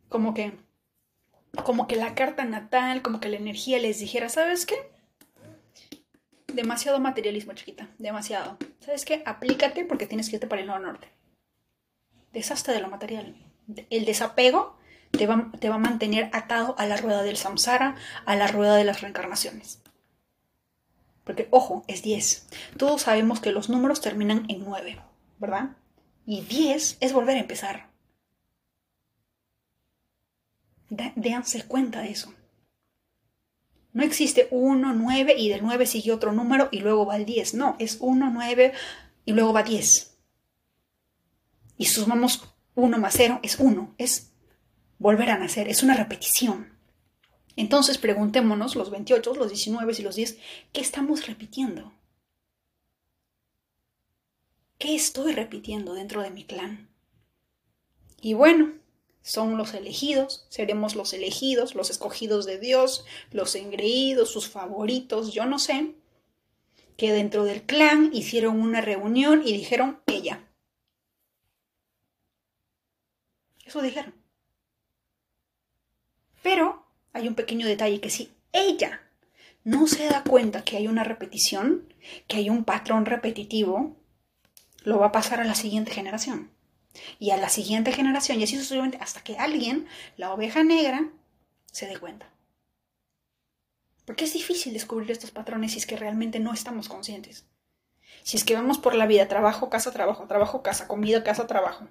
Como 0.10 0.34
que 0.34 0.58
como 1.64 1.88
que 1.88 1.96
la 1.96 2.16
carta 2.16 2.43
natal, 2.43 3.02
como 3.02 3.20
que 3.20 3.30
la 3.30 3.38
energía 3.38 3.80
les 3.80 4.00
dijera, 4.00 4.30
¿sabes 4.30 4.66
qué? 4.66 4.76
Demasiado 6.56 7.01
materialismo, 7.01 7.51
chiquita, 7.51 7.89
demasiado. 7.97 8.58
¿Sabes 8.80 9.03
qué? 9.03 9.22
Aplícate 9.26 9.84
porque 9.84 10.08
tienes 10.08 10.30
que 10.30 10.38
irte 10.38 10.47
para 10.47 10.62
el 10.62 10.68
nodo 10.68 10.80
norte. 10.80 11.10
Deshazte 12.32 12.72
de 12.72 12.80
lo 12.80 12.88
material. 12.88 13.36
El 13.89 14.06
desapego 14.06 14.78
te 15.12 15.28
va, 15.28 15.51
te 15.60 15.68
va 15.68 15.76
a 15.76 15.80
mantener 15.80 16.30
atado 16.32 16.74
a 16.78 16.86
la 16.86 16.95
rueda 16.95 17.24
del 17.24 17.36
samsara, 17.36 17.95
a 18.26 18.38
la 18.38 18.47
rueda 18.47 18.78
de 18.78 18.86
las 18.86 19.01
reencarnaciones. 19.01 19.82
Porque, 21.26 21.49
ojo, 21.51 21.84
es 21.89 22.03
10. 22.03 22.47
Todos 22.78 23.01
sabemos 23.01 23.41
que 23.41 23.51
los 23.51 23.68
números 23.68 23.99
terminan 23.99 24.45
en 24.47 24.64
9, 24.64 25.01
¿verdad? 25.39 25.72
Y 26.26 26.39
10 26.39 26.99
es 27.01 27.12
volver 27.12 27.36
a 27.36 27.41
empezar. 27.41 27.89
Déanse 30.89 31.64
cuenta 31.64 31.99
de 31.99 32.12
eso. 32.12 32.34
No 33.96 34.04
existe 34.04 34.50
1, 34.52 34.93
9 34.93 35.36
y 35.38 35.48
del 35.48 35.64
9 35.64 35.86
sigue 35.86 36.12
otro 36.12 36.34
número 36.34 36.68
y 36.70 36.80
luego 36.80 37.06
va 37.06 37.16
el 37.16 37.26
10. 37.26 37.54
No, 37.54 37.78
es 37.80 37.96
1, 38.02 38.30
9 38.30 38.74
y 39.24 39.32
luego 39.32 39.54
va 39.54 39.64
10. 39.64 40.18
Y 41.78 41.86
sumamos 41.86 42.43
1 42.76 42.98
más 42.98 43.14
0 43.16 43.39
es 43.41 43.58
1. 43.58 43.96
Es 43.98 44.34
volver 45.00 45.30
a 45.30 45.38
nacer, 45.38 45.70
es 45.70 45.82
una 45.82 45.96
repetición. 45.96 46.78
Entonces 47.56 47.98
preguntémonos, 47.98 48.76
los 48.76 48.91
28, 48.91 49.34
los 49.36 49.48
19 49.48 49.93
y 49.98 50.02
los 50.02 50.18
10, 50.18 50.39
¿qué 50.74 50.82
estamos 50.82 51.26
repitiendo? 51.26 51.93
¿Qué 54.78 54.93
estoy 54.93 55.32
repitiendo 55.32 55.93
dentro 55.93 56.22
de 56.22 56.32
mi 56.32 56.43
clan? 56.43 56.89
Y 58.20 58.34
bueno, 58.34 58.74
son 59.26 59.57
los 59.57 59.73
elegidos, 59.73 60.45
seremos 60.49 60.93
los 60.93 61.11
elegidos, 61.11 61.73
los 61.73 61.89
escogidos 61.89 62.45
de 62.45 62.59
Dios, 62.59 63.05
los 63.32 63.55
engreídos, 63.55 64.30
sus 64.30 64.47
favoritos, 64.47 65.34
yo 65.34 65.47
no 65.47 65.57
sé, 65.57 65.95
que 66.95 67.11
dentro 67.11 67.43
del 67.43 67.63
clan 67.63 68.11
hicieron 68.13 68.61
una 68.61 68.82
reunión 68.82 69.41
y 69.43 69.51
dijeron 69.51 69.99
ella. 70.05 70.47
Eso 73.65 73.82
dijeron. 73.82 74.13
Pero 76.43 76.86
hay 77.11 77.28
un 77.28 77.34
pequeño 77.34 77.65
detalle 77.65 77.99
que 77.99 78.11
si 78.11 78.32
ella 78.53 79.01
no 79.63 79.88
se 79.88 80.05
da 80.05 80.23
cuenta 80.23 80.63
que 80.63 80.78
hay 80.78 80.88
una 80.88 81.03
repetición, 81.03 81.91
que 82.28 82.38
hay 82.38 82.51
un 82.51 82.63
patrón 82.63 83.07
repetitivo, 83.07 83.97
lo 84.84 84.99
va 84.99 85.07
a 85.07 85.11
pasar 85.11 85.39
a 85.39 85.45
la 85.45 85.55
siguiente 85.55 85.89
generación. 85.89 86.55
Y 87.20 87.32
a 87.32 87.38
la 87.38 87.50
siguiente 87.50 87.91
generación, 87.91 88.39
y 88.39 88.43
así 88.43 88.56
sucesivamente, 88.56 88.98
hasta 89.02 89.24
que 89.24 89.38
alguien, 89.38 89.88
la 90.18 90.34
oveja 90.34 90.64
negra, 90.64 91.10
se 91.72 91.88
dé 91.88 91.98
cuenta. 91.98 92.30
Porque 94.06 94.26
es 94.26 94.34
difícil 94.34 94.74
descubrir 94.74 95.12
estos 95.12 95.32
patrones 95.32 95.74
si 95.74 95.80
es 95.80 95.86
que 95.86 95.98
realmente 95.98 96.39
no 96.39 96.54
estamos 96.54 96.89
conscientes. 96.89 97.46
Si 98.24 98.38
es 98.38 98.43
que 98.43 98.56
vamos 98.56 98.78
por 98.78 98.96
la 98.96 99.08
vida, 99.08 99.28
trabajo, 99.28 99.70
casa, 99.70 99.91
trabajo, 99.91 100.26
trabajo, 100.28 100.62
casa, 100.62 100.88
comida, 100.88 101.24
casa, 101.24 101.48
trabajo. 101.48 101.88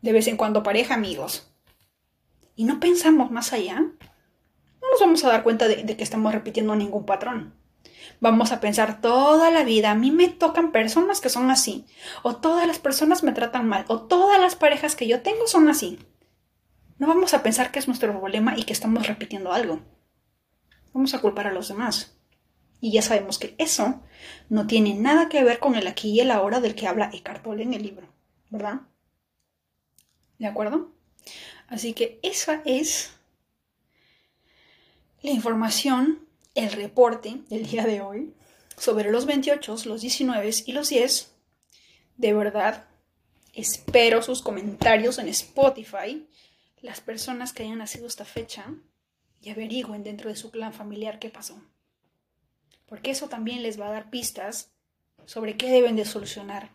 De 0.00 0.12
vez 0.12 0.26
en 0.26 0.36
cuando 0.36 0.62
pareja, 0.62 0.94
amigos 0.94 1.50
y 2.56 2.64
no 2.64 2.80
pensamos 2.80 3.30
más 3.30 3.52
allá, 3.52 3.80
no 3.80 4.90
nos 4.90 5.00
vamos 5.00 5.24
a 5.24 5.28
dar 5.28 5.42
cuenta 5.42 5.66
de, 5.68 5.96
que 5.96 6.02
estamos 6.02 6.32
repitiendo 6.32 6.76
ningún 6.76 7.04
patrón. 7.04 7.54
Vamos 8.24 8.52
a 8.52 8.60
pensar 8.60 9.02
toda 9.02 9.50
la 9.50 9.64
vida, 9.64 9.90
a 9.90 9.94
mí 9.94 10.10
me 10.10 10.30
tocan 10.30 10.72
personas 10.72 11.20
que 11.20 11.28
son 11.28 11.50
así, 11.50 11.84
o 12.22 12.36
todas 12.36 12.66
las 12.66 12.78
personas 12.78 13.22
me 13.22 13.32
tratan 13.32 13.68
mal, 13.68 13.84
o 13.88 14.00
todas 14.00 14.40
las 14.40 14.56
parejas 14.56 14.96
que 14.96 15.06
yo 15.06 15.20
tengo 15.20 15.46
son 15.46 15.68
así. 15.68 15.98
No 16.96 17.06
vamos 17.06 17.34
a 17.34 17.42
pensar 17.42 17.70
que 17.70 17.78
es 17.78 17.86
nuestro 17.86 18.18
problema 18.18 18.54
y 18.56 18.62
que 18.62 18.72
estamos 18.72 19.06
repitiendo 19.06 19.52
algo. 19.52 19.82
Vamos 20.94 21.12
a 21.12 21.20
culpar 21.20 21.48
a 21.48 21.52
los 21.52 21.68
demás. 21.68 22.16
Y 22.80 22.92
ya 22.92 23.02
sabemos 23.02 23.38
que 23.38 23.54
eso 23.58 24.00
no 24.48 24.66
tiene 24.66 24.94
nada 24.94 25.28
que 25.28 25.44
ver 25.44 25.58
con 25.58 25.74
el 25.74 25.86
aquí 25.86 26.12
y 26.12 26.20
el 26.20 26.30
ahora 26.30 26.60
del 26.60 26.74
que 26.74 26.86
habla 26.86 27.10
Eckhart 27.12 27.42
Tolle 27.44 27.64
en 27.64 27.74
el 27.74 27.82
libro, 27.82 28.08
¿verdad? 28.48 28.80
¿De 30.38 30.46
acuerdo? 30.46 30.94
Así 31.68 31.92
que 31.92 32.20
esa 32.22 32.62
es 32.64 33.18
la 35.20 35.32
información, 35.32 36.23
el 36.54 36.72
reporte 36.72 37.40
del 37.48 37.66
día 37.66 37.84
de 37.84 38.00
hoy 38.00 38.34
sobre 38.76 39.10
los 39.10 39.26
28, 39.26 39.76
los 39.86 40.00
19 40.00 40.50
y 40.66 40.72
los 40.72 40.88
10. 40.88 41.34
De 42.16 42.32
verdad, 42.32 42.86
espero 43.52 44.22
sus 44.22 44.42
comentarios 44.42 45.18
en 45.18 45.28
Spotify. 45.28 46.26
Las 46.80 47.00
personas 47.00 47.52
que 47.52 47.62
hayan 47.62 47.78
nacido 47.78 48.06
esta 48.06 48.24
fecha 48.24 48.66
y 49.40 49.50
averigüen 49.50 50.04
dentro 50.04 50.30
de 50.30 50.36
su 50.36 50.50
clan 50.50 50.72
familiar 50.72 51.18
qué 51.18 51.30
pasó. 51.30 51.60
Porque 52.86 53.10
eso 53.10 53.28
también 53.28 53.62
les 53.62 53.80
va 53.80 53.88
a 53.88 53.92
dar 53.92 54.10
pistas 54.10 54.70
sobre 55.26 55.56
qué 55.56 55.70
deben 55.70 55.96
de 55.96 56.04
solucionar, 56.04 56.70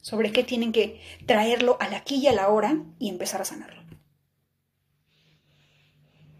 sobre 0.00 0.32
qué 0.32 0.42
tienen 0.44 0.72
que 0.72 1.00
traerlo 1.26 1.76
a 1.80 1.88
la 1.88 2.02
y 2.06 2.26
a 2.26 2.32
la 2.32 2.48
hora 2.48 2.82
y 2.98 3.08
empezar 3.08 3.42
a 3.42 3.44
sanarlo. 3.44 3.78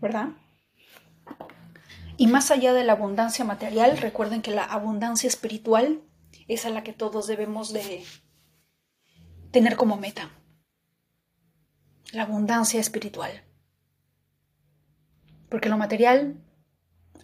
¿verdad? 0.01 0.29
Y 2.21 2.27
más 2.27 2.51
allá 2.51 2.75
de 2.75 2.83
la 2.83 2.95
abundancia 2.95 3.45
material, 3.45 3.97
recuerden 3.97 4.43
que 4.43 4.51
la 4.51 4.65
abundancia 4.65 5.29
espiritual 5.29 6.03
es 6.49 6.67
a 6.67 6.71
la 6.71 6.83
que 6.83 6.93
todos 6.93 7.29
debemos 7.29 7.73
de 7.73 8.05
tener 9.53 9.77
como 9.77 9.97
meta. 9.97 10.29
La 12.11 12.25
abundancia 12.25 12.81
espiritual. 12.81 13.45
Porque 15.49 15.69
lo 15.69 15.79
material 15.79 16.43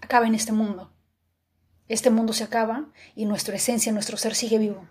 acaba 0.00 0.28
en 0.28 0.36
este 0.36 0.52
mundo. 0.52 0.92
Este 1.88 2.10
mundo 2.10 2.32
se 2.32 2.44
acaba 2.44 2.92
y 3.16 3.26
nuestra 3.26 3.56
esencia, 3.56 3.92
nuestro 3.92 4.16
ser 4.16 4.36
sigue 4.36 4.58
vivo. 4.58 4.86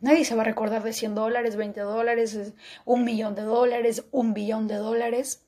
Nadie 0.00 0.24
se 0.24 0.34
va 0.34 0.40
a 0.40 0.46
recordar 0.46 0.82
de 0.82 0.94
100 0.94 1.14
dólares, 1.14 1.56
20 1.56 1.82
dólares, 1.82 2.54
un 2.86 3.04
millón 3.04 3.34
de 3.34 3.42
dólares, 3.42 4.06
un 4.10 4.32
billón 4.32 4.68
de 4.68 4.76
dólares 4.76 5.46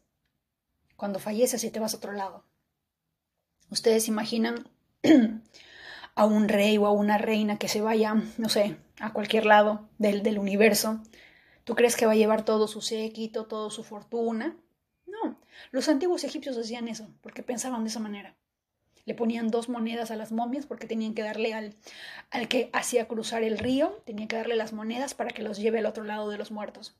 cuando 0.96 1.18
falleces 1.18 1.64
y 1.64 1.70
te 1.70 1.80
vas 1.80 1.94
a 1.94 1.96
otro 1.96 2.12
lado. 2.12 2.47
Ustedes 3.70 4.08
imaginan 4.08 4.68
a 6.14 6.24
un 6.24 6.48
rey 6.48 6.78
o 6.78 6.86
a 6.86 6.92
una 6.92 7.18
reina 7.18 7.58
que 7.58 7.68
se 7.68 7.80
vaya, 7.80 8.14
no 8.38 8.48
sé, 8.48 8.76
a 8.98 9.12
cualquier 9.12 9.46
lado 9.46 9.88
del, 9.98 10.22
del 10.22 10.38
universo. 10.38 11.00
¿Tú 11.64 11.74
crees 11.74 11.96
que 11.96 12.06
va 12.06 12.12
a 12.12 12.16
llevar 12.16 12.44
todo 12.44 12.66
su 12.66 12.80
séquito, 12.80 13.46
toda 13.46 13.70
su 13.70 13.84
fortuna? 13.84 14.56
No, 15.06 15.38
los 15.70 15.88
antiguos 15.88 16.24
egipcios 16.24 16.56
hacían 16.56 16.88
eso, 16.88 17.08
porque 17.20 17.42
pensaban 17.42 17.84
de 17.84 17.90
esa 17.90 18.00
manera. 18.00 18.36
Le 19.04 19.14
ponían 19.14 19.50
dos 19.50 19.68
monedas 19.68 20.10
a 20.10 20.16
las 20.16 20.32
momias 20.32 20.66
porque 20.66 20.86
tenían 20.86 21.14
que 21.14 21.22
darle 21.22 21.54
al, 21.54 21.76
al 22.30 22.48
que 22.48 22.68
hacía 22.72 23.08
cruzar 23.08 23.42
el 23.42 23.58
río, 23.58 24.02
tenían 24.04 24.28
que 24.28 24.36
darle 24.36 24.56
las 24.56 24.72
monedas 24.72 25.14
para 25.14 25.30
que 25.30 25.42
los 25.42 25.58
lleve 25.58 25.78
al 25.78 25.86
otro 25.86 26.04
lado 26.04 26.28
de 26.28 26.36
los 26.36 26.50
muertos. 26.50 26.94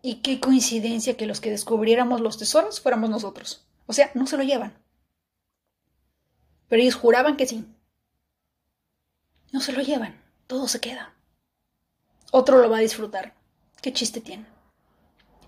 Y 0.00 0.16
qué 0.22 0.40
coincidencia 0.40 1.16
que 1.16 1.26
los 1.26 1.40
que 1.40 1.50
descubriéramos 1.50 2.20
los 2.20 2.38
tesoros 2.38 2.80
fuéramos 2.80 3.10
nosotros. 3.10 3.66
O 3.86 3.92
sea, 3.92 4.10
no 4.14 4.26
se 4.26 4.36
lo 4.36 4.42
llevan. 4.42 4.76
Pero 6.68 6.82
ellos 6.82 6.94
juraban 6.94 7.36
que 7.36 7.46
sí. 7.46 7.64
No 9.52 9.60
se 9.60 9.72
lo 9.72 9.80
llevan, 9.80 10.20
todo 10.46 10.68
se 10.68 10.80
queda. 10.80 11.14
Otro 12.32 12.58
lo 12.58 12.68
va 12.68 12.78
a 12.78 12.80
disfrutar. 12.80 13.34
¿Qué 13.80 13.92
chiste 13.92 14.20
tiene? 14.20 14.46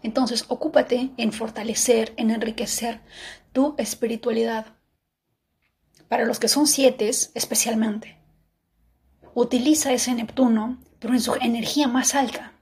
Entonces, 0.03 0.45
ocúpate 0.49 1.11
en 1.17 1.33
fortalecer, 1.33 2.15
en 2.17 2.31
enriquecer 2.31 3.01
tu 3.53 3.75
espiritualidad. 3.79 4.77
Para 6.09 6.25
los 6.25 6.39
que 6.39 6.49
son 6.49 6.67
siete, 6.67 7.09
especialmente. 7.09 8.19
Utiliza 9.35 9.93
ese 9.93 10.15
Neptuno, 10.15 10.79
pero 11.01 11.15
en 11.15 11.21
su 11.21 11.35
energía 11.35 11.89
más 11.89 12.15
alta. 12.15 12.53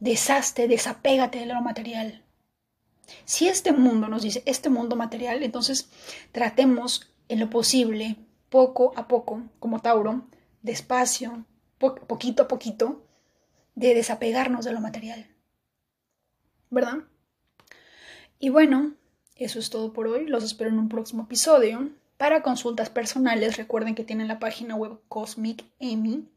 Deshazte, 0.00 0.66
desapégate 0.68 1.40
de 1.40 1.46
lo 1.46 1.60
material. 1.60 2.24
Si 3.24 3.48
este 3.48 3.72
mundo 3.72 4.08
nos 4.08 4.22
dice, 4.22 4.42
este 4.46 4.68
mundo 4.68 4.96
material, 4.96 5.42
entonces 5.42 5.88
tratemos 6.32 7.12
en 7.28 7.40
lo 7.40 7.50
posible, 7.50 8.16
poco 8.48 8.92
a 8.96 9.08
poco, 9.08 9.42
como 9.58 9.80
Tauro, 9.80 10.26
despacio, 10.62 11.44
poquito 11.78 12.44
a 12.44 12.48
poquito, 12.48 13.04
de 13.74 13.94
desapegarnos 13.94 14.64
de 14.64 14.72
lo 14.72 14.80
material. 14.80 15.26
¿Verdad? 16.70 16.98
Y 18.38 18.48
bueno, 18.48 18.94
eso 19.36 19.58
es 19.58 19.70
todo 19.70 19.92
por 19.92 20.06
hoy. 20.06 20.26
Los 20.26 20.44
espero 20.44 20.70
en 20.70 20.78
un 20.78 20.88
próximo 20.88 21.24
episodio. 21.24 21.90
Para 22.16 22.42
consultas 22.42 22.90
personales, 22.90 23.56
recuerden 23.56 23.94
que 23.94 24.04
tienen 24.04 24.28
la 24.28 24.38
página 24.38 24.74
web 24.74 25.00
Cosmic 25.08 25.64
Emi. 25.80 26.28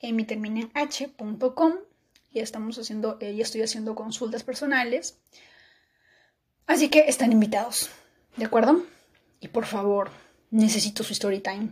Emi 0.00 0.24
termina 0.24 0.60
en 0.60 0.70
h.com. 0.74 1.74
Y 2.30 2.40
estamos 2.40 2.78
haciendo, 2.78 3.16
eh, 3.20 3.34
ya 3.34 3.42
estoy 3.42 3.62
haciendo 3.62 3.94
consultas 3.94 4.42
personales. 4.42 5.18
Así 6.66 6.88
que 6.88 7.08
están 7.08 7.32
invitados. 7.32 7.90
¿De 8.36 8.44
acuerdo? 8.44 8.84
Y 9.40 9.48
por 9.48 9.66
favor, 9.66 10.10
necesito 10.50 11.04
su 11.04 11.12
story 11.12 11.40
time. 11.40 11.70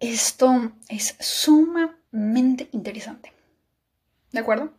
Esto 0.00 0.72
es 0.88 1.16
sumamente 1.20 2.68
interesante. 2.72 3.32
¿De 4.32 4.40
acuerdo? 4.40 4.72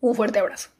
Un 0.00 0.14
fuerte 0.14 0.38
abrazo. 0.38 0.70